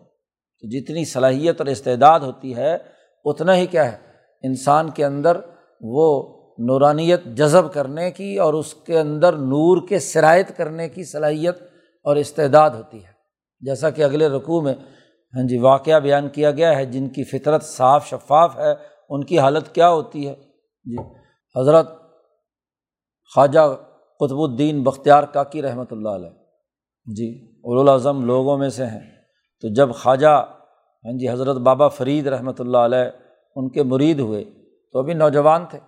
تو 0.62 0.68
جتنی 0.70 1.06
صلاحیت 1.06 1.62
اور 1.62 1.68
استعداد 1.68 2.20
ہوتی 2.20 2.56
ہے، 2.56 2.78
اتنا 3.26 3.56
ہی 3.56 3.66
کیا 3.66 3.92
ہے، 3.92 3.98
انسان 4.44 4.90
کے 4.90 5.06
اندر 5.06 5.38
وہ 5.82 6.36
نورانیت 6.60 7.24
جذب 7.26 7.74
کرنے 7.74 8.12
کی 8.12 8.38
اور 8.38 8.54
اس 8.54 8.74
کے 8.74 9.00
اندر 9.00 9.34
نور 9.34 9.88
کے 9.88 10.00
شرائط 10.00 10.52
کرنے 10.58 10.90
کی 10.90 11.04
صلاحیت 11.04 11.56
اور 12.04 12.16
استعداد 12.16 12.70
ہوتی 12.70 12.98
ہے۔ 12.98 13.16
جیسا 13.62 13.90
کہ 13.90 14.04
اگلے 14.04 14.28
رقوع 14.28 14.62
میں 14.62 14.74
ہاں 15.36 15.48
جی 15.48 15.58
واقعہ 15.58 16.00
بیان 16.00 16.30
کیا 16.30 16.52
گیا 16.52 16.78
ہے، 16.78 16.86
جن 16.86 17.10
کی 17.10 17.24
فطرت 17.24 17.64
صاف 17.64 18.08
شفاف 18.08 18.58
ہے، 18.58 18.74
ان 19.10 19.24
کی 19.24 19.40
حالت 19.40 19.76
کیا 19.76 19.90
ہوتی 19.90 20.28
ہے؟ 20.28 20.36
جی 20.86 20.96
حضرت 21.60 21.90
خواجہ 23.36 23.76
قطب 24.20 24.40
الدین 24.40 24.84
بختیار 24.84 25.24
کاکی 25.24 25.62
رحمۃ 25.62 25.92
اللہ 25.92 26.10
علیہ۔ 26.10 26.30
جی 27.06 27.58
الاظم 27.64 28.26
لوگوں 28.26 28.58
میں 28.58 28.70
سے 28.70 28.86
ہیں۔ 28.86 29.12
تو 29.62 29.68
جب 29.74 29.90
خواجہ 29.96 30.46
ہاں 31.06 31.18
جی 31.18 31.30
حضرت 31.30 31.58
بابا 31.58 31.88
فرید 31.88 32.28
رحمۃ 32.28 32.60
اللہ 32.60 32.78
علیہ 32.78 33.10
ان 33.56 33.70
کے 33.70 33.84
مرید 33.84 34.20
ہوئے، 34.20 34.44
تو 34.92 35.00
ابھی 35.00 35.14
نوجوان 35.14 35.66
تھے۔ 35.66 35.80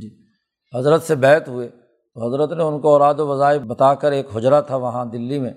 جی 0.00 0.26
حضرت 0.74 1.02
سے 1.02 1.14
بیت 1.14 1.48
ہوئے۔ 1.48 1.68
تو 2.14 2.26
حضرت 2.26 2.52
نے 2.52 2.62
ان 2.62 2.80
کو 2.80 2.92
اوراد 2.92 3.14
و 3.14 3.26
وظائف 3.26 3.62
بتا 3.62 3.94
کر 3.94 4.12
ایک 4.12 4.36
حجرہ 4.36 4.60
تھا 4.60 4.76
وہاں 4.76 5.04
دلی 5.04 5.38
میں۔ 5.38 5.52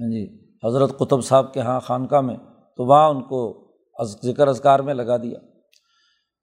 ہاں 0.00 0.10
جی 0.10 0.45
حضرت 0.62 0.96
قطب 0.98 1.24
صاحب 1.24 1.52
کے 1.54 1.60
یہاں 1.60 1.80
خانقاہ 1.80 2.20
میں 2.20 2.36
تو 2.78 2.84
وہاں 2.84 3.08
ان 3.10 3.22
کو 3.22 3.40
ذکر 4.22 4.48
اذکار 4.48 4.80
میں 4.80 4.94
لگا 4.94 5.16
دیا۔ 5.16 5.38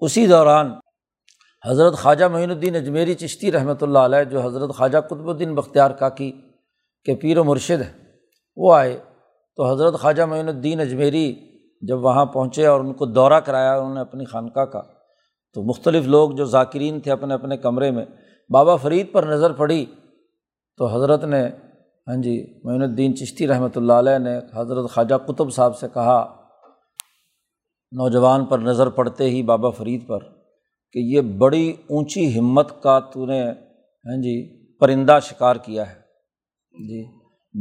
اسی 0.01 0.25
دوران 0.27 0.71
حضرت 1.63 1.93
خواجہ 1.93 2.25
معین 2.25 2.51
الدین 2.51 2.75
اجمیری 2.75 3.13
چشتی 3.13 3.51
رحمۃ 3.51 3.81
اللہ 3.81 3.99
علیہ، 3.99 4.23
جو 4.23 4.41
حضرت 4.41 4.75
خواجہ 4.75 4.97
قطب 4.97 5.29
الدین 5.29 5.55
بختیار 5.55 5.91
کاکی 5.91 6.31
کے 7.05 7.15
پیر 7.15 7.37
و 7.37 7.43
مرشد 7.43 7.81
ہیں، 7.81 7.93
وہ 8.57 8.73
آئے 8.73 8.97
تو 9.57 9.71
حضرت 9.71 9.99
خواجہ 9.99 10.23
معین 10.23 10.47
الدین 10.47 10.79
اجمیری 10.79 11.33
جب 11.81 12.03
وہاں 12.03 12.25
پہنچے 12.25 12.65
اور 12.65 12.79
ان 12.79 12.93
کو 12.93 13.05
دورہ 13.05 13.39
کرایا 13.39 13.73
انہوں 13.75 13.93
نے 13.93 14.01
اپنی 14.01 14.25
خانقاہ 14.25 14.65
کا، 14.65 14.81
تو 15.55 15.63
مختلف 15.63 16.05
لوگ 16.05 16.31
جو 16.31 16.45
ذاکرین 16.45 16.99
تھے 16.99 17.11
اپنے 17.11 17.33
اپنے 17.33 17.57
کمرے 17.57 17.91
میں، 17.91 18.05
بابا 18.49 18.75
فرید 18.75 19.11
پر 19.11 19.23
نظر 19.23 19.53
پڑی 19.53 19.85
تو 20.79 20.87
حضرت 20.87 21.23
نے 21.23 21.47
ہاں 22.07 22.15
جی 22.15 22.59
معین 22.63 22.81
الدین 22.81 23.15
چشتی 23.15 23.47
رحمۃ 23.47 23.75
اللہ 23.75 23.93
علیہ 23.93 24.17
نے 24.17 24.39
حضرت 24.53 24.89
خواجہ 24.91 25.15
قطب 25.15 25.53
صاحب 25.53 25.77
سے 25.77 25.87
کہا، 25.93 26.35
نوجوان 27.91 28.45
پر 28.45 28.59
نظر 28.59 28.89
پڑتے 28.89 29.29
ہی 29.29 29.43
بابا 29.43 29.69
فرید 29.69 30.07
پر 30.07 30.19
کہ 30.91 30.99
یہ 30.99 31.21
بڑی 31.21 31.69
اونچی 31.69 32.39
ہمت 32.39 32.83
کا 32.83 32.99
تو 32.99 33.25
نے 33.25 33.51
ہاں 33.51 34.21
جی 34.21 34.63
پرندہ 34.77 35.19
شکار 35.23 35.55
کیا 35.55 35.89
ہے۔ 35.89 35.95
جی 36.87 37.05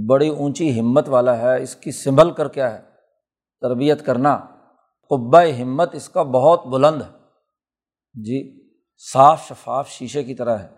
بڑی 0.07 0.29
اونچی 0.29 0.81
ہمت 0.81 1.09
والا 1.09 1.39
ہے، 1.39 1.63
اس 1.63 1.77
کی 1.77 1.91
سنبھل 1.91 2.31
کر 2.31 2.49
کیا 2.49 2.75
ہے؟ 2.75 2.81
تربیت 3.61 4.07
کرنا۔ 4.07 4.39
قبۂ 5.09 5.63
ہمت 5.63 5.95
اس 5.95 6.09
کا 6.09 6.23
بہت 6.23 6.67
بلند 6.67 7.03
ہے۔ 7.03 7.19
جی 8.23 8.69
صاف 9.13 9.49
شفاف 9.49 9.89
شیشے 9.89 10.25
کی 10.25 10.35
طرح 10.35 10.59
ہے۔ 10.59 10.69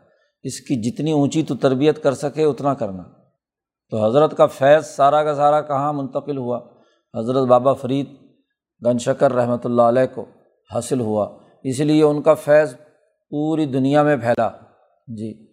اس 0.43 0.61
کی 0.61 0.77
جتنی 0.83 1.13
اونچی 1.13 1.43
تو 1.43 1.55
تربیت 1.55 2.03
کر 2.03 2.15
سکے، 2.15 2.45
اتنا 2.45 2.75
کرنا۔ 2.75 3.24
تو 3.91 4.05
حضرت 4.05 4.37
کا 4.37 4.47
فیض 4.47 4.87
سارا 4.87 5.25
کا 5.25 5.35
سارا 5.35 5.61
کہاں 5.61 5.93
منتقل 5.93 6.37
ہوا؟ 6.37 6.61
حضرت 7.19 7.47
بابا 7.49 7.73
فرید 7.73 8.07
گن 8.87 8.99
شکر 8.99 9.33
رحمۃ 9.33 9.65
اللہ 9.65 9.83
علیہ 9.83 10.15
کو 10.15 10.25
حاصل 10.75 11.01
ہوا۔ 11.01 11.39
اس 11.63 11.81
لیے 11.81 12.03
ان 12.03 12.23
کا 12.23 12.35
فیض 12.35 12.75
پوری 13.31 13.67
دنیا 13.67 14.03
میں 14.03 14.17
پھیلا۔ 14.17 14.51
جی 15.07 15.47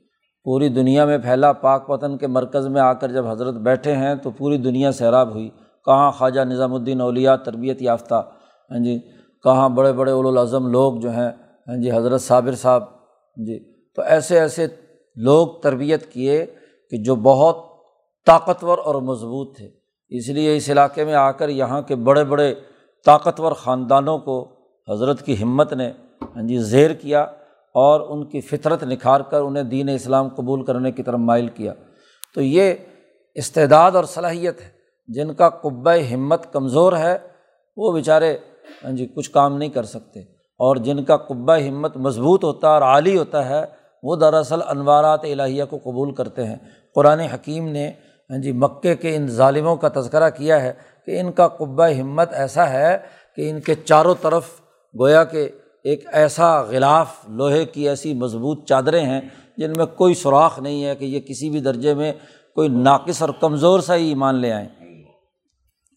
پوری 0.43 0.69
دنیا 0.69 1.05
میں 1.05 1.17
پھیلا۔ 1.17 1.51
پاک 1.51 1.87
پتن 1.87 2.17
کے 2.17 2.27
مرکز 2.27 2.67
میں 2.67 2.81
آ 2.81 2.93
کر 2.93 3.11
جب 3.11 3.27
حضرت 3.27 3.53
بیٹھے 3.53 3.95
ہیں 3.95 4.15
تو 4.15 4.31
پوری 4.31 4.57
دنیا 4.57 4.91
سیراب 4.91 5.29
ہوئی۔ 5.29 5.49
کہاں 5.85 6.11
خواجہ 6.11 6.41
نظام 6.41 6.73
الدین 6.73 7.01
اولیا 7.01 7.35
تربیت 7.35 7.81
یافتہ؟ 7.81 8.29
ہاں 8.71 8.79
جی 8.79 8.99
کہاں 9.43 9.69
بڑے 9.69 9.93
بڑے 9.93 10.11
الاظم 10.11 10.67
لوگ 10.67 10.99
جو 10.99 11.11
ہیں؟ 11.11 11.31
ہاں 11.67 11.77
جی 11.83 11.91
حضرت 11.91 12.21
صابر 12.21 12.55
صاحب۔ 12.55 12.83
جی 13.35 13.59
تو 13.95 14.01
ایسے 14.01 14.39
ایسے 14.39 14.67
لوگ 15.15 15.47
تربیت 15.47 16.11
کیے 16.11 16.45
کہ 16.89 16.97
جو 16.97 17.15
بہت 17.15 17.70
طاقتور 18.25 18.77
اور 18.77 18.95
مضبوط 18.95 19.57
تھے۔ 19.57 19.69
اس 20.09 20.29
لیے 20.29 20.55
اس 20.55 20.69
علاقے 20.69 21.05
میں 21.05 21.13
آ 21.13 21.31
کر 21.31 21.49
یہاں 21.49 21.81
کے 21.81 21.95
بڑے 21.95 22.23
بڑے 22.23 22.55
طاقتور 23.05 23.51
خاندانوں 23.51 24.17
کو 24.17 24.49
حضرت 24.91 25.21
کی 25.21 25.43
ہمت 25.43 25.73
نے 25.73 25.91
ہاں 26.35 26.43
جی 26.43 26.57
زیر 26.57 26.93
کیا 26.93 27.21
اور 27.73 28.01
ان 28.01 28.25
کی 28.25 28.41
فطرت 28.41 28.83
نکھار 28.83 29.21
کر 29.21 29.41
انہیں 29.41 29.63
دین 29.63 29.89
اسلام 29.89 30.27
قبول 30.27 30.65
کرنے 30.65 30.91
کی 30.91 31.03
طرف 31.03 31.19
مائل 31.19 31.47
کیا۔ 31.47 31.73
تو 32.35 32.41
یہ 32.41 32.73
استعداد 33.35 33.91
اور 33.91 34.03
صلاحیت 34.03 34.61
ہے۔ 34.61 34.69
جن 35.07 35.33
کا 35.33 35.49
قبۂ 35.49 35.97
ہمت 36.13 36.53
کمزور 36.53 36.93
ہے، 36.93 37.17
وہ 37.77 37.91
بیچارے 37.91 38.37
ہاں 38.83 38.91
جی 38.91 39.05
کچھ 39.05 39.31
کام 39.31 39.57
نہیں 39.57 39.69
کر 39.69 39.83
سکتے۔ 39.83 40.19
اور 40.59 40.75
جن 40.75 41.03
کا 41.03 41.17
قبۂ 41.17 41.69
ہمت 41.69 41.97
مضبوط 41.97 42.43
ہوتا 42.43 42.67
ہے 42.67 42.73
اور 42.73 42.81
عالی 42.81 43.17
ہوتا 43.17 43.49
ہے، 43.49 43.65
وہ 44.03 44.15
دراصل 44.15 44.59
انوارات 44.67 45.23
الہیہ 45.23 45.63
کو 45.69 45.77
قبول 45.77 46.13
کرتے 46.13 46.45
ہیں۔ 46.45 46.55
قرآن 46.95 47.19
حکیم 47.19 47.67
نے 47.67 47.91
ہاں 48.31 48.37
جی 48.37 48.51
مکے 48.51 48.95
کے 48.95 49.15
ان 49.15 49.27
ظالموں 49.27 49.75
کا 49.75 49.87
تذکرہ 49.87 50.29
کیا 50.29 50.61
ہے 50.61 50.73
کہ 51.05 51.19
ان 51.19 51.31
کا 51.31 51.47
قبہ 51.47 51.87
ہمت 51.99 52.33
ایسا 52.33 52.69
ہے 52.69 52.97
کہ 53.35 53.49
ان 53.49 53.59
کے 53.61 53.75
چاروں 53.75 54.15
طرف 54.21 54.49
گویا 54.99 55.23
کہ 55.23 55.49
ایک 55.83 56.03
ایسا 56.11 56.61
غلاف، 56.61 57.07
لوہے 57.27 57.65
کی 57.65 57.89
ایسی 57.89 58.13
مضبوط 58.13 58.65
چادریں 58.67 59.05
ہیں 59.05 59.21
جن 59.57 59.73
میں 59.77 59.85
کوئی 59.85 60.13
سوراخ 60.13 60.59
نہیں 60.59 60.85
ہے 60.85 60.95
کہ 60.95 61.05
یہ 61.05 61.19
کسی 61.19 61.49
بھی 61.49 61.59
درجے 61.59 61.93
میں 61.93 62.13
کوئی 62.55 62.67
ناقص 62.67 63.21
اور 63.21 63.29
کمزور 63.39 63.79
سا 63.79 63.95
ہی 63.95 64.07
ایمان 64.07 64.35
لے 64.35 64.51
آئیں۔ 64.53 64.67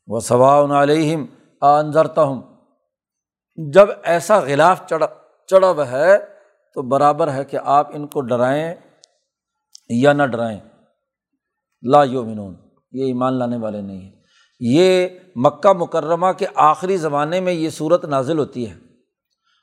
وہ 0.06 0.20
صبا 0.20 0.82
علیہم 0.82 1.26
آنظرتا 1.60 2.22
ہوں 2.22 2.42
جب 3.72 3.88
ایسا 4.02 4.38
غلاف 4.38 4.86
چڑھا 4.86 5.06
چڑھا 5.46 5.90
ہے 5.90 6.18
تو 6.76 6.82
برابر 6.82 7.32
ہے 7.32 7.44
کہ 7.44 7.58
آپ 7.64 7.90
ان 7.94 8.06
کو 8.06 8.20
ڈرائیں 8.20 8.74
یا 9.88 10.12
نہ 10.12 10.22
ڈرائیں۔ 10.22 10.60
لا 11.84 12.02
یومنون 12.02 12.54
یہ 12.92 13.04
ایمان 13.04 13.34
لانے 13.34 13.56
والے 13.56 13.80
نہیں 13.80 14.00
ہیں۔ 14.00 14.12
یہ 14.60 15.08
مکہ 15.36 15.72
مکرمہ 15.72 16.26
کے 16.38 16.46
آخری 16.54 16.96
زمانے 16.96 17.40
میں 17.40 17.52
یہ 17.52 17.70
صورت 17.70 18.04
نازل 18.04 18.38
ہوتی 18.38 18.70
ہے۔ 18.70 18.74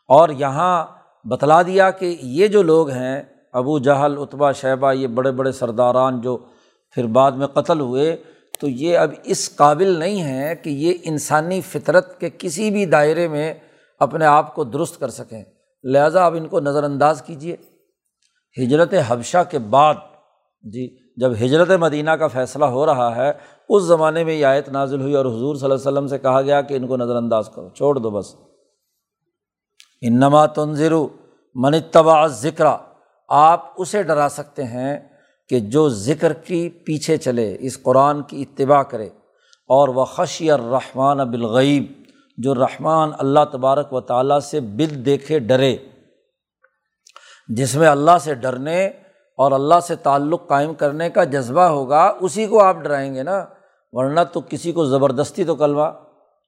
اور 0.08 0.30
یہاں 0.30 0.86
بتلا 1.24 1.62
دیا 1.62 1.92
کہ 1.92 2.18
یہ 2.22 2.48
جو 2.48 2.62
لوگ 2.62 2.90
ہیں، 2.90 3.24
ابو 3.54 3.80
جہل 3.80 4.16
اتبا 4.18 4.52
شیبہ، 4.52 4.94
یہ 4.94 5.08
بڑے 5.08 5.32
بڑے 5.32 5.52
سرداران 5.52 6.22
جو 6.22 6.38
پھر 6.92 7.06
بعد 7.06 7.32
میں 7.32 7.48
قتل 7.48 7.80
ہوئے، 7.80 8.18
تو 8.60 8.68
یہ 8.68 8.98
اب 8.98 9.12
اس 9.24 9.56
قابل 9.56 9.88
نہیں 9.88 10.22
ہیں 10.22 10.56
کہ 10.56 10.70
یہ 10.70 10.94
انسانی 11.04 11.62
فطرت 11.62 12.20
کے 12.20 12.30
کسی 12.38 12.72
بھی 12.72 12.86
دائرے 12.86 13.28
میں 13.28 13.54
اپنے 14.00 14.26
آپ 14.26 14.56
کو 14.56 14.64
درست 14.64 15.00
کر 15.00 15.10
سکیں۔ 15.10 15.44
لہٰذا 15.84 16.26
اب 16.26 16.36
ان 16.36 16.48
کو 16.48 16.60
نظر 16.60 16.84
انداز 16.84 17.22
کیجیے 17.22 17.56
ہجرت 18.64 18.94
حبشہ 19.08 19.38
کے 19.50 19.60
بعد 19.60 19.96
جی 20.62 20.98
جب 21.18 21.32
ہجرت 21.32 21.70
مدینہ 21.70 22.12
کا 22.12 22.28
فیصلہ 22.28 22.66
ہو 22.66 22.86
رہا 22.86 23.16
ہے، 23.16 23.32
اس 23.70 23.84
زمانے 23.84 24.24
میں 24.24 24.34
یہ 24.34 24.46
آیت 24.46 24.70
نازل 24.70 25.02
ہوئی 25.02 25.16
اور 25.16 25.26
حضور 25.26 25.56
صلی 25.56 25.66
اللہ 25.66 25.76
علیہ 25.76 25.92
وسلم 25.92 26.08
سے 26.08 26.18
کہا 26.18 26.42
گیا 26.42 26.62
کہ 26.62 26.74
ان 26.74 26.88
کو 26.88 26.98
نظر 26.98 27.16
انداز 27.16 27.50
کرو، 27.56 27.70
چھوڑ 27.70 27.96
دو 27.96 28.10
بس۔ 28.10 28.36
انما 30.02 30.46
تنظر 30.46 30.92
منتبا 31.56 32.28
ذکر 32.28 32.66
آپ 33.30 33.66
اسے 33.78 34.04
ڈرا 34.04 34.28
سکتے 34.30 34.64
ہیں 34.64 35.00
کہ 35.50 35.60
جو 35.60 35.90
ذکر 35.90 36.34
کی 36.34 36.70
پیچھے 36.70 37.18
چلے، 37.18 37.58
اس 37.60 37.84
قرآن 37.84 38.24
کی 38.24 38.42
اتباع 38.42 38.84
کرے۔ 38.84 39.10
اور 39.70 39.88
وہ 39.88 40.06
خشی 40.06 40.52
الرحمٰن 40.52 41.18
بالغیب، 41.18 41.86
جو 42.38 42.56
رحمان 42.56 43.10
اللہ 43.20 43.40
تبارک 43.52 43.94
و 43.94 44.02
تعالیٰ 44.02 44.40
سے 44.40 44.60
بل 44.60 45.06
دیکھے 45.06 45.40
ڈرے۔ 45.40 45.78
جس 47.48 47.76
میں 47.76 47.88
اللہ 47.88 48.12
سے 48.22 48.34
ڈرنے 48.34 48.90
اور 49.42 49.52
اللہ 49.52 49.80
سے 49.88 49.96
تعلق 49.96 50.48
قائم 50.48 50.74
کرنے 50.74 51.10
کا 51.10 51.24
جذبہ 51.24 51.62
ہوگا، 51.62 52.14
اسی 52.20 52.48
کو 52.48 52.64
آپ 52.64 52.78
ڈرائیں 52.78 53.16
گے 53.16 53.24
نا۔ 53.24 53.46
ورنہ 53.92 54.20
تو 54.34 54.42
کسی 54.50 54.72
کو 54.72 54.86
زبردستی 54.86 55.44
تو 55.44 55.56
کلمہ 55.56 55.82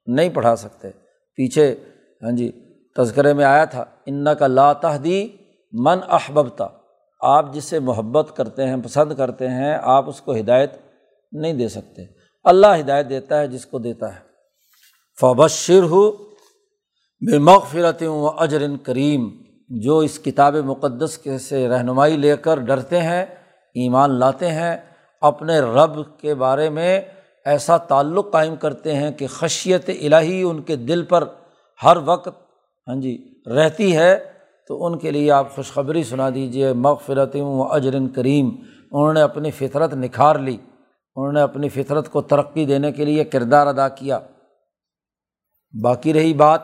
نہیں 0.05 0.29
پڑھا 0.29 0.55
سکتے۔ 0.55 0.89
پیچھے 1.35 1.75
ہاں 2.23 2.31
جی 2.31 2.51
تذکرے 2.95 3.33
میں 3.33 3.45
آیا 3.45 3.65
تھا 3.65 3.85
ان 4.05 4.25
کا 4.39 4.47
لا 4.47 4.73
تحدی 4.73 5.27
من 5.71 5.99
احببتا۔ 6.09 6.67
آپ 7.21 7.53
جس 7.53 7.63
سے 7.63 7.79
محبت 7.79 8.35
کرتے 8.35 8.67
ہیں، 8.67 8.77
پسند 8.77 9.13
کرتے 9.17 9.47
ہیں، 9.47 9.77
آپ 9.81 10.09
اس 10.09 10.21
کو 10.21 10.35
ہدایت 10.35 10.71
نہیں 11.31 11.53
دے 11.53 11.67
سکتے۔ 11.67 12.01
اللہ 12.43 12.67
ہدایت 12.79 13.09
دیتا 13.09 13.39
ہے 13.39 13.47
جس 13.47 13.65
کو 13.65 13.79
دیتا 13.79 14.15
ہے۔ 14.15 14.19
فبشر 15.21 15.83
ہو 15.83 16.11
بے 17.31 17.37
مغفرت 17.37 18.03
و 18.03 18.29
اجر 18.37 18.63
کریم۔ 18.83 19.42
جو 19.81 19.97
اس 19.97 20.19
کتاب 20.19 20.55
مقدس 20.55 21.17
کے 21.17 21.37
سے 21.37 21.67
رہنمائی 21.67 22.17
لے 22.17 22.37
کر 22.37 22.59
ڈرتے 22.59 23.01
ہیں، 23.01 23.25
ایمان 23.75 24.11
لاتے 24.11 24.51
ہیں، 24.51 24.77
اپنے 25.21 25.59
رب 25.59 26.17
کے 26.17 26.35
بارے 26.35 26.69
میں 26.69 27.01
ایسا 27.45 27.77
تعلق 27.77 28.31
قائم 28.31 28.55
کرتے 28.55 28.95
ہیں 28.95 29.11
کہ 29.11 29.27
خشیت 29.27 29.89
الہی 29.89 30.43
ان 30.43 30.61
کے 30.61 30.75
دل 30.75 31.03
پر 31.03 31.23
ہر 31.83 31.97
وقت 32.05 32.27
ہاں 32.87 32.95
جی 32.95 33.41
رہتی 33.55 33.95
ہے، 33.95 34.15
تو 34.67 34.85
ان 34.85 34.97
کے 34.97 35.11
لیے 35.11 35.31
آپ 35.31 35.55
خوشخبری 35.55 36.03
سنا 36.03 36.29
دیجیے 36.29 36.73
مغفرت 36.73 37.35
و 37.35 37.73
اجرن 37.73 38.07
کریم۔ 38.09 38.49
انہوں 38.91 39.13
نے 39.13 39.21
اپنی 39.21 39.51
فطرت 39.51 39.93
نکھار 39.93 40.35
لی، 40.35 40.57
انہوں 41.15 41.31
نے 41.31 41.41
اپنی 41.41 41.69
فطرت 41.69 42.11
کو 42.11 42.21
ترقی 42.21 42.65
دینے 42.65 42.91
کے 42.91 43.05
لیے 43.05 43.23
کردار 43.23 43.67
ادا 43.67 43.89
کیا۔ 43.89 44.19
باقی 45.83 46.13
رہی 46.13 46.33
بات 46.33 46.61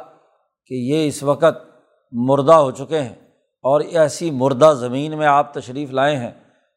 کہ 0.66 0.74
یہ 0.74 1.08
اس 1.08 1.24
وقت 1.24 1.69
مردہ 2.12 2.54
ہو 2.54 2.72
چکے 2.72 3.02
ہیں 3.02 3.16
اور 3.64 3.82
ایسی 3.82 4.32
مردہ 4.32 4.74
زمین 4.80 5.18
میں 5.18 5.28
آپ 5.28 5.54
تشریف 5.54 5.92
لائے 5.92 6.18
ہیں 6.18 6.32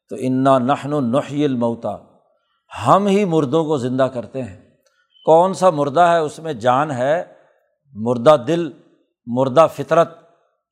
تو 0.09 0.17
انا 0.19 0.59
نحن 0.59 0.93
و 0.93 1.01
نحی 1.01 1.45
الموتا 1.45 1.97
ہم 2.87 3.07
ہی 3.07 3.25
مردوں 3.25 3.65
کو 3.65 3.77
زندہ 3.77 4.03
کرتے 4.03 4.43
ہیں۔ 4.43 4.71
کون 5.25 5.55
سا 5.55 5.71
مردہ 5.71 6.01
ہے؟ 6.01 6.19
اس 6.19 6.39
میں 6.39 6.53
جان 6.53 6.91
ہے۔ 6.91 7.25
مردہ 7.93 8.37
دل، 8.47 8.71
مردہ 9.27 9.67
فطرت۔ 9.75 10.19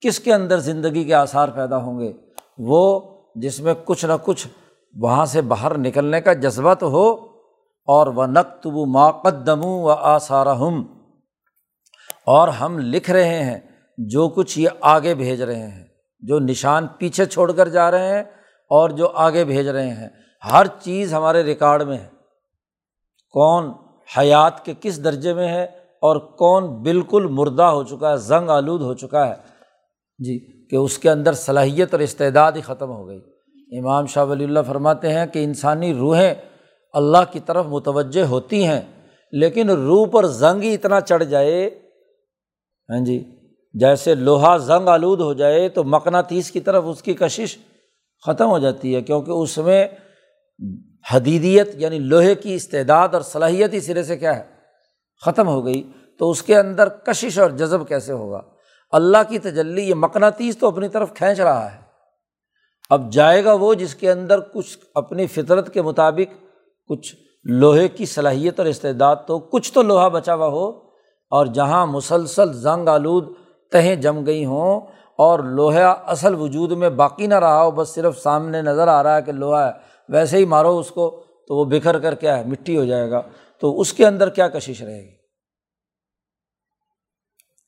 کس 0.01 0.21
کے 0.21 0.35
اندر 0.35 0.59
زندگی 0.59 1.05
کے 1.05 1.15
آثار 1.15 1.49
پیدا 1.49 1.77
ہوں 1.77 2.01
گے؟ 2.01 2.13
وہ 2.59 3.01
جس 3.35 3.61
میں 3.61 3.75
کچھ 3.85 4.05
نہ 4.05 4.13
کچھ 4.25 4.49
وہاں 4.95 5.25
سے 5.25 5.41
باہر 5.41 5.79
نکلنے 5.79 6.21
کا 6.21 6.33
جذبہ 6.33 6.75
تو 6.75 6.89
ہو 6.89 7.11
اور 7.87 8.07
وہ 8.07 8.27
نقط 8.27 8.67
و 8.67 8.87
ماقدم 8.87 9.65
و 9.65 9.91
آثار 9.91 10.47
ہم 10.47 10.87
اور 12.27 12.49
ہم 12.49 12.79
لکھ 12.79 13.11
رہے 13.11 13.45
ہیں 13.45 13.70
جو 14.09 14.29
کچھ 14.29 14.59
یہ 14.59 14.69
آگے 14.81 15.15
بھیج 15.15 15.43
رہے 15.43 15.71
ہیں، 15.71 15.85
جو 16.21 16.39
نشان 16.39 16.87
پیچھے 16.99 17.25
چھوڑ 17.25 17.53
کر 17.53 17.69
جا 17.69 17.91
رہے 17.91 18.15
ہیں 18.15 18.23
اور 18.71 18.91
جو 18.91 19.09
آگے 19.09 19.45
بھیج 19.45 19.69
رہے 19.69 19.91
ہیں، 19.91 20.09
ہر 20.53 20.67
چیز 20.67 21.15
ہمارے 21.15 21.43
ریکارڈ 21.43 21.83
میں 21.83 21.99
ہے۔ 21.99 22.09
کون 23.31 23.73
حیات 24.19 24.65
کے 24.65 24.75
کس 24.81 25.05
درجے 25.05 25.35
میں 25.35 25.49
ہے 25.49 25.65
اور 26.03 26.17
کون 26.17 26.83
بالکل 26.83 27.27
مردہ 27.31 27.63
ہو 27.63 27.85
چکا 27.85 28.11
ہے، 28.11 28.17
زنگ 28.17 28.51
آلود 28.51 28.81
ہو 28.81 28.95
چکا 28.95 29.29
ہے۔ 29.29 29.35
جی 30.19 30.39
کہ 30.69 30.77
اس 30.77 30.99
کے 30.99 31.11
اندر 31.11 31.33
صلاحیت 31.33 31.95
اور 31.95 32.01
استعداد 32.01 32.53
ہی 32.53 32.61
ختم 32.61 32.91
ہو 32.91 33.09
گئی۔ 33.09 33.21
امام 33.79 34.07
شاہ 34.07 34.25
ولی 34.25 34.45
اللہ 34.45 34.61
فرماتے 34.67 35.13
ہیں 35.13 35.27
کہ 35.27 35.45
انسانی 35.45 35.95
روحیں 35.95 36.35
اللہ 36.93 37.33
کی 37.33 37.41
طرف 37.41 37.67
متوجہ 37.67 38.23
ہوتی 38.23 38.67
ہیں، 38.67 38.81
لیکن 39.33 39.71
روح 39.71 40.07
پر 40.07 40.27
زنگ 40.27 40.63
ہی 40.63 40.75
اتنا 40.75 41.01
چڑھ 41.01 41.25
جائے۔ 41.25 41.71
ہاں 42.89 43.05
جی 43.05 43.40
جیسے 43.75 44.15
لوہا 44.15 44.57
زنگ 44.57 44.89
آلود 44.89 45.21
ہو 45.21 45.33
جائے 45.33 45.69
تو 45.69 45.85
مقناطیس 45.85 46.51
کی 46.51 46.61
طرف 46.61 46.85
اس 46.87 47.03
کی 47.03 47.15
کشش 47.15 47.57
ختم 48.27 48.49
ہو 48.49 48.59
جاتی 48.59 48.95
ہے، 48.95 49.03
کیونکہ 49.03 49.31
اس 49.31 49.59
میں 49.59 49.87
حدیدیت 51.13 51.69
یعنی 51.75 51.99
لوہے 51.99 52.35
کی 52.35 52.55
استعداد 52.55 53.09
اور 53.13 53.23
صلاحیت 53.23 53.73
ہی 53.73 53.81
سرے 53.81 54.03
سے 54.03 54.17
کیا 54.17 54.37
ہے؟ 54.37 54.43
ختم 55.25 55.49
ہو 55.49 55.65
گئی۔ 55.65 55.83
تو 56.19 56.31
اس 56.31 56.43
کے 56.43 56.57
اندر 56.59 56.89
کشش 56.89 57.39
اور 57.39 57.51
جذب 57.51 57.89
کیسے 57.89 58.13
ہوگا؟ 58.13 58.41
اللہ 58.93 59.19
کی 59.29 59.39
تجلی، 59.39 59.83
یہ 59.83 59.95
مقناطیس 59.95 60.59
تو 60.59 60.67
اپنی 60.67 60.89
طرف 60.89 61.15
کھینچ 61.15 61.41
رہا 61.41 61.73
ہے۔ 61.75 61.79
اب 62.91 63.13
جائے 63.13 63.45
گا 63.45 63.53
وہ 63.53 63.75
جس 63.75 63.95
کے 63.95 64.11
اندر 64.11 64.41
کچھ 64.41 64.79
اپنی 64.95 65.27
فطرت 65.27 65.73
کے 65.75 65.83
مطابق 65.83 66.35
کچھ 66.91 67.15
لوہے 67.45 67.89
کی 67.89 68.07
صلاحیت 68.07 68.61
اور 68.61 68.69
استعداد 68.69 69.17
تو 69.27 69.39
کچھ 69.39 69.73
تو 69.73 69.83
لوہا 69.83 70.09
بچا 70.09 70.35
ہوا 70.35 70.47
ہو، 70.47 70.69
اور 71.33 71.47
جہاں 71.47 71.87
مسلسل 71.87 72.53
زنگ 72.53 72.89
آلود 72.89 73.29
تہیں 73.73 73.97
جم 73.97 74.27
گئی 74.27 74.45
ہوں 74.45 74.81
اور 75.17 75.39
لوہا 75.39 75.91
اصل 75.91 76.35
وجود 76.35 76.73
میں 76.73 76.91
باقی 76.91 77.27
نہ 77.27 77.35
رہا 77.35 77.63
ہو، 77.63 77.71
بس 77.71 77.89
صرف 77.89 78.19
سامنے 78.19 78.63
نظر 78.63 78.89
آ 78.89 79.03
رہا 79.03 79.17
ہے 79.17 79.23
کہ 79.23 79.33
لوہا 79.33 79.67
ہے۔ 79.67 79.73
ویسے 80.09 80.37
ہی 80.37 80.45
مارو 80.45 80.79
اس 80.79 80.91
کو 80.91 81.25
تو 81.49 81.57
وہ 81.57 81.65
بکھر 81.65 81.99
کر 81.99 82.15
کیا 82.15 82.39
ہے، 82.39 82.45
مٹی 82.45 82.77
ہو 82.77 82.85
جائے 82.85 83.11
گا۔ 83.11 83.23
تو 83.61 83.81
اس 83.81 83.93
کے 83.93 84.07
اندر 84.07 84.29
کیا 84.29 84.49
کشش 84.49 84.83
رہے 84.83 85.03
گی؟ 85.03 85.21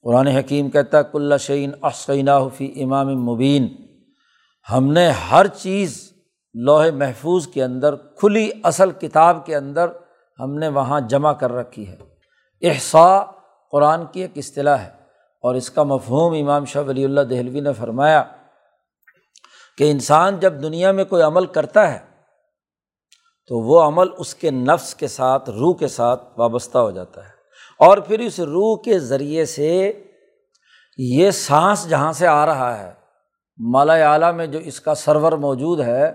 قرآن 0.02 0.26
حکیم 0.26 0.70
کہتا 0.70 0.98
ہے 0.98 1.02
کلّا 1.12 1.36
شعین 1.36 1.70
اشعینہ 1.82 2.30
فی 2.56 2.82
امام 2.82 3.24
مبین۔ 3.24 3.68
ہم 4.72 4.92
نے 4.92 5.10
ہر 5.10 5.46
چیز 5.46 6.12
لوہے 6.54 6.90
محفوظ 6.90 7.46
کے 7.46 7.64
اندر، 7.64 7.94
کھلی 7.96 8.50
اصل 8.62 8.90
کتاب 8.90 9.46
کے 9.46 9.56
اندر 9.56 9.86
ہم 10.40 10.54
نے 10.54 10.68
وہاں 10.68 11.00
جمع 11.00 11.32
کر 11.32 11.52
رکھی 11.52 11.88
ہے۔ 11.88 11.96
احسا 12.62 13.24
قرآن 13.70 14.06
کی 14.12 14.20
ایک 14.20 14.30
اصطلاح 14.36 14.76
ہے۔ 14.76 15.01
اور 15.42 15.54
اس 15.54 15.70
کا 15.70 15.82
مفہوم 15.82 16.34
امام 16.34 16.64
شاہ 16.64 16.82
ولی 16.82 17.04
اللہ 17.04 17.20
دہلوی 17.20 17.60
نے 17.60 17.72
فرمایا 17.72 18.22
کہ 19.78 19.90
انسان 19.90 20.38
جب 20.40 20.62
دنیا 20.62 20.92
میں 20.92 21.04
کوئی 21.04 21.22
عمل 21.22 21.46
کرتا 21.46 21.92
ہے 21.92 21.98
تو 23.46 23.58
وہ 23.58 23.82
عمل 23.82 24.06
اس 24.18 24.34
کے 24.34 24.50
نفس 24.50 24.94
کے 24.94 25.06
ساتھ، 25.06 25.50
روح 25.50 25.74
کے 25.74 25.88
ساتھ 25.88 26.22
وابستہ 26.36 26.78
ہو 26.78 26.90
جاتا 26.90 27.24
ہے۔ 27.24 27.30
اور 27.78 27.98
پھر 27.98 28.18
اس 28.18 28.40
روح 28.40 28.76
کے 28.84 28.98
ذریعے 28.98 29.44
سے 29.44 29.92
یہ 30.98 31.30
سانس 31.30 31.88
جہاں 31.88 32.12
سے 32.12 32.26
آ 32.26 32.46
رہا 32.46 32.78
ہے، 32.78 32.92
مالا 33.58 34.12
اعلیٰ 34.12 34.34
میں 34.34 34.46
جو 34.46 34.58
اس 34.58 34.80
کا 34.80 34.94
سرور 34.94 35.32
موجود 35.32 35.80
ہے، 35.80 36.12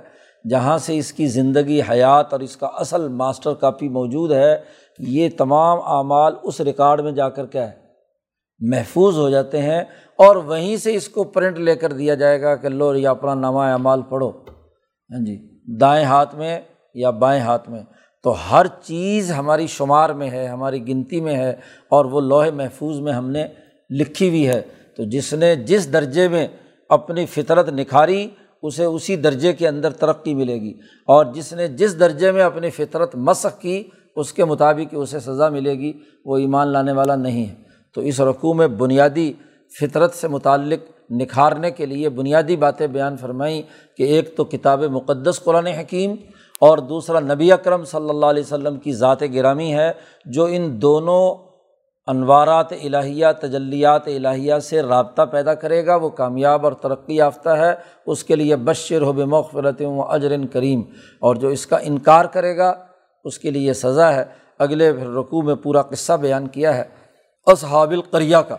جہاں 0.50 0.78
سے 0.78 0.98
اس 0.98 1.14
کی 1.14 1.28
زندگی، 1.28 1.82
حیات 1.90 2.34
اور 2.34 2.40
اس 2.40 2.58
کا 2.58 2.68
اصل 2.68 3.08
ماسٹر 3.08 3.54
کاپی 3.54 3.90
موجود 3.90 4.32
ہے، 4.32 4.64
یہ 5.00 5.30
تمام 5.38 5.80
اعمال 5.80 6.36
اس 6.44 6.62
ریکارڈ 6.62 7.02
میں 7.02 7.12
جا 7.12 7.30
کر 7.30 7.46
کیا 7.46 7.72
ہے؟ 7.72 7.87
محفوظ 8.60 9.18
ہو 9.18 9.30
جاتے 9.30 9.62
ہیں 9.62 9.82
اور 10.16 10.36
وہیں 10.36 10.78
سے 10.78 10.96
اس 10.96 11.10
کو 11.10 11.24
پرنٹ 11.24 11.60
لے 11.60 11.76
کر 11.76 11.94
دیا 11.94 12.16
جائے 12.16 12.42
گا 12.42 12.56
کہ 12.56 12.70
لو 12.70 12.96
یہ 12.96 13.08
اپنا 13.08 13.34
نامہ 13.34 13.60
اعمال 13.60 14.02
پڑھو۔ 14.02 14.30
ہاں 14.30 15.26
جی 15.26 15.60
دائیں 15.80 16.06
ہاتھ 16.06 16.36
میں 16.36 16.60
یا 16.94 17.10
بائیں 17.10 17.42
ہاتھ 17.42 17.70
میں۔ 17.70 17.82
تو 18.24 18.36
ہر 18.52 18.66
چیز 18.84 19.32
ہماری 19.32 19.68
شمار 19.68 20.10
میں 20.10 20.30
ہے، 20.30 20.48
ہماری 20.48 20.88
گنتی 20.88 21.22
میں 21.22 21.36
ہے 21.36 21.52
اور 21.90 22.06
وہ 22.06 22.22
لوہے 22.22 22.52
محفوظ 22.52 23.00
میں 23.00 23.14
ہم 23.14 23.30
نے 23.30 23.48
لکھی 23.90 24.30
ہوئی 24.30 24.48
ہے۔ 24.48 24.62
تو 24.98 25.04
جس 25.04 25.34
نے 25.34 25.56
جس 25.56 25.94
درجے 25.94 26.28
میں 26.28 26.48
اپنی 26.90 27.26
فطرت 27.26 27.70
نکھاری، 27.70 28.28
اسے 28.64 28.86
اسی 28.86 29.16
درجے 29.16 29.54
کے 29.54 29.68
اندر 29.68 29.90
ترقی 29.92 30.36
ملے 30.36 30.62
گی۔ 30.62 30.74
اور 31.06 31.26
جس 31.34 31.54
نے 31.54 31.68
جس 31.68 32.00
درجے 32.00 32.32
میں 32.32 32.44
اپنی 32.44 32.70
فطرت 32.70 33.16
مسق 33.16 33.62
کی، 33.62 33.84
اس 34.16 34.34
کے 34.34 34.46
مطابق 34.46 34.96
اسے 34.98 35.20
سزا 35.20 35.50
ملے 35.50 35.74
گی۔ 35.74 35.94
وہ 36.26 36.38
ایمان 36.38 36.68
لانے 36.68 36.92
والا 36.92 37.16
نہیں 37.16 37.46
ہے۔ 37.46 37.67
تو 37.98 38.02
اس 38.02 38.22
رقوع 38.22 38.54
میں 38.54 38.68
بنیادی 38.68 39.34
فطرت 39.82 40.14
سے 40.14 40.28
متعلق 40.28 41.12
نکھارنے 41.12 41.72
کے 41.72 41.86
لیے 41.86 42.10
بنیادی 42.10 42.56
باتیں 42.56 42.88
بیان 42.88 43.18
فرمائیں 43.18 43.62
کہ 43.98 44.04
ایک 44.04 44.38
تو 44.38 44.44
کتاب 44.44 44.84
مقدس 44.84 45.44
قرآن 45.44 45.68
حکیم 45.68 46.16
اور 46.62 46.78
دوسرا 46.78 47.20
نبی 47.20 47.52
اکرم 47.52 47.84
صلی 47.84 48.10
اللہ 48.10 48.26
علیہ 48.26 48.44
وسلم 48.44 48.78
کی 48.78 48.94
ذات 48.94 49.22
گرامی 49.34 49.74
ہے 49.74 49.92
جو 50.26 50.48
ان 50.50 50.82
دونوں 50.82 51.36
انوارات 52.08 52.74
الہیہ، 52.74 53.26
تجلیات 53.42 54.08
الہیہ 54.08 54.60
سے 54.60 54.82
رابطہ 54.82 55.22
پیدا 55.22 55.54
کرے 55.54 55.86
گا، 55.86 55.96
وہ 55.96 56.10
کامیاب 56.10 56.64
اور 56.64 56.74
ترقی 56.74 57.16
یافتہ 57.16 57.50
ہے، 57.50 57.74
اس 58.06 58.24
کے 58.24 58.36
لیے 58.36 58.56
بشر 58.56 59.02
ہو 59.02 59.14
بے 59.14 59.86
و 59.86 60.02
اجر 60.02 60.32
کریم 60.54 60.82
اور 61.20 61.36
جو 61.36 61.48
اس 61.48 61.66
کا 61.66 61.78
انکار 61.78 62.26
کرے 62.26 62.58
گا، 62.58 62.74
اس 63.26 63.40
کے 63.40 63.52
لیے 63.52 63.74
سزا 63.74 64.16
ہے۔ 64.16 64.24
اگلے 64.60 64.92
رقوع 64.92 65.42
میں 65.42 65.56
پورا 65.56 65.82
قصہ 65.82 66.14
بیان 66.14 66.48
کیا 66.48 66.78
ہے۔ 66.78 66.97
اصحاب 67.48 67.92
القریہ 67.92 68.38
کا۔ 68.38 68.56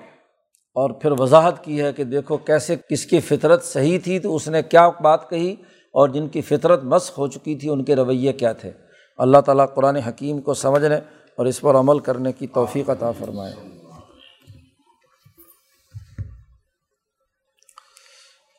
اور 0.74 0.90
پھر 0.90 1.10
وضاحت 1.10 1.64
کی 1.64 1.82
ہے 1.82 1.92
کہ 1.92 2.04
دیکھو 2.04 2.36
کیسے 2.36 2.76
کس 2.90 3.06
کی 3.06 3.20
فطرت 3.20 3.64
صحیح 3.64 3.98
تھی 4.04 4.18
تو 4.18 4.36
اس 4.36 4.48
نے 4.48 4.62
کیا 4.62 4.88
بات 4.88 5.30
کہی 5.30 5.52
اور 5.92 6.08
جن 6.08 6.28
کی 6.28 6.40
فطرت 6.40 6.84
مسق 6.84 7.18
ہو 7.18 7.26
چکی 7.26 7.54
تھی 7.54 7.68
ان 7.68 7.84
کے 7.84 7.96
رویے 7.96 8.32
کیا 8.32 8.52
تھے۔ 8.52 8.70
اللہ 9.18 9.38
تعالیٰ 9.38 9.66
قرآن 9.74 9.96
حکیم 9.96 10.40
کو 10.40 10.54
سمجھنے 10.54 10.96
اور 11.36 11.46
اس 11.46 11.60
پر 11.60 11.74
عمل 11.74 11.98
کرنے 11.98 12.32
کی 12.32 12.46
توفیق 12.46 12.90
عطا 12.90 13.10
فرمائے۔ 13.10 13.52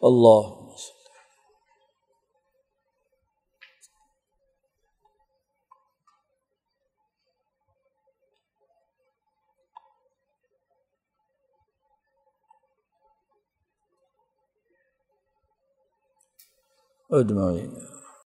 اللہ 0.02 0.59
اجمعین 17.12 17.72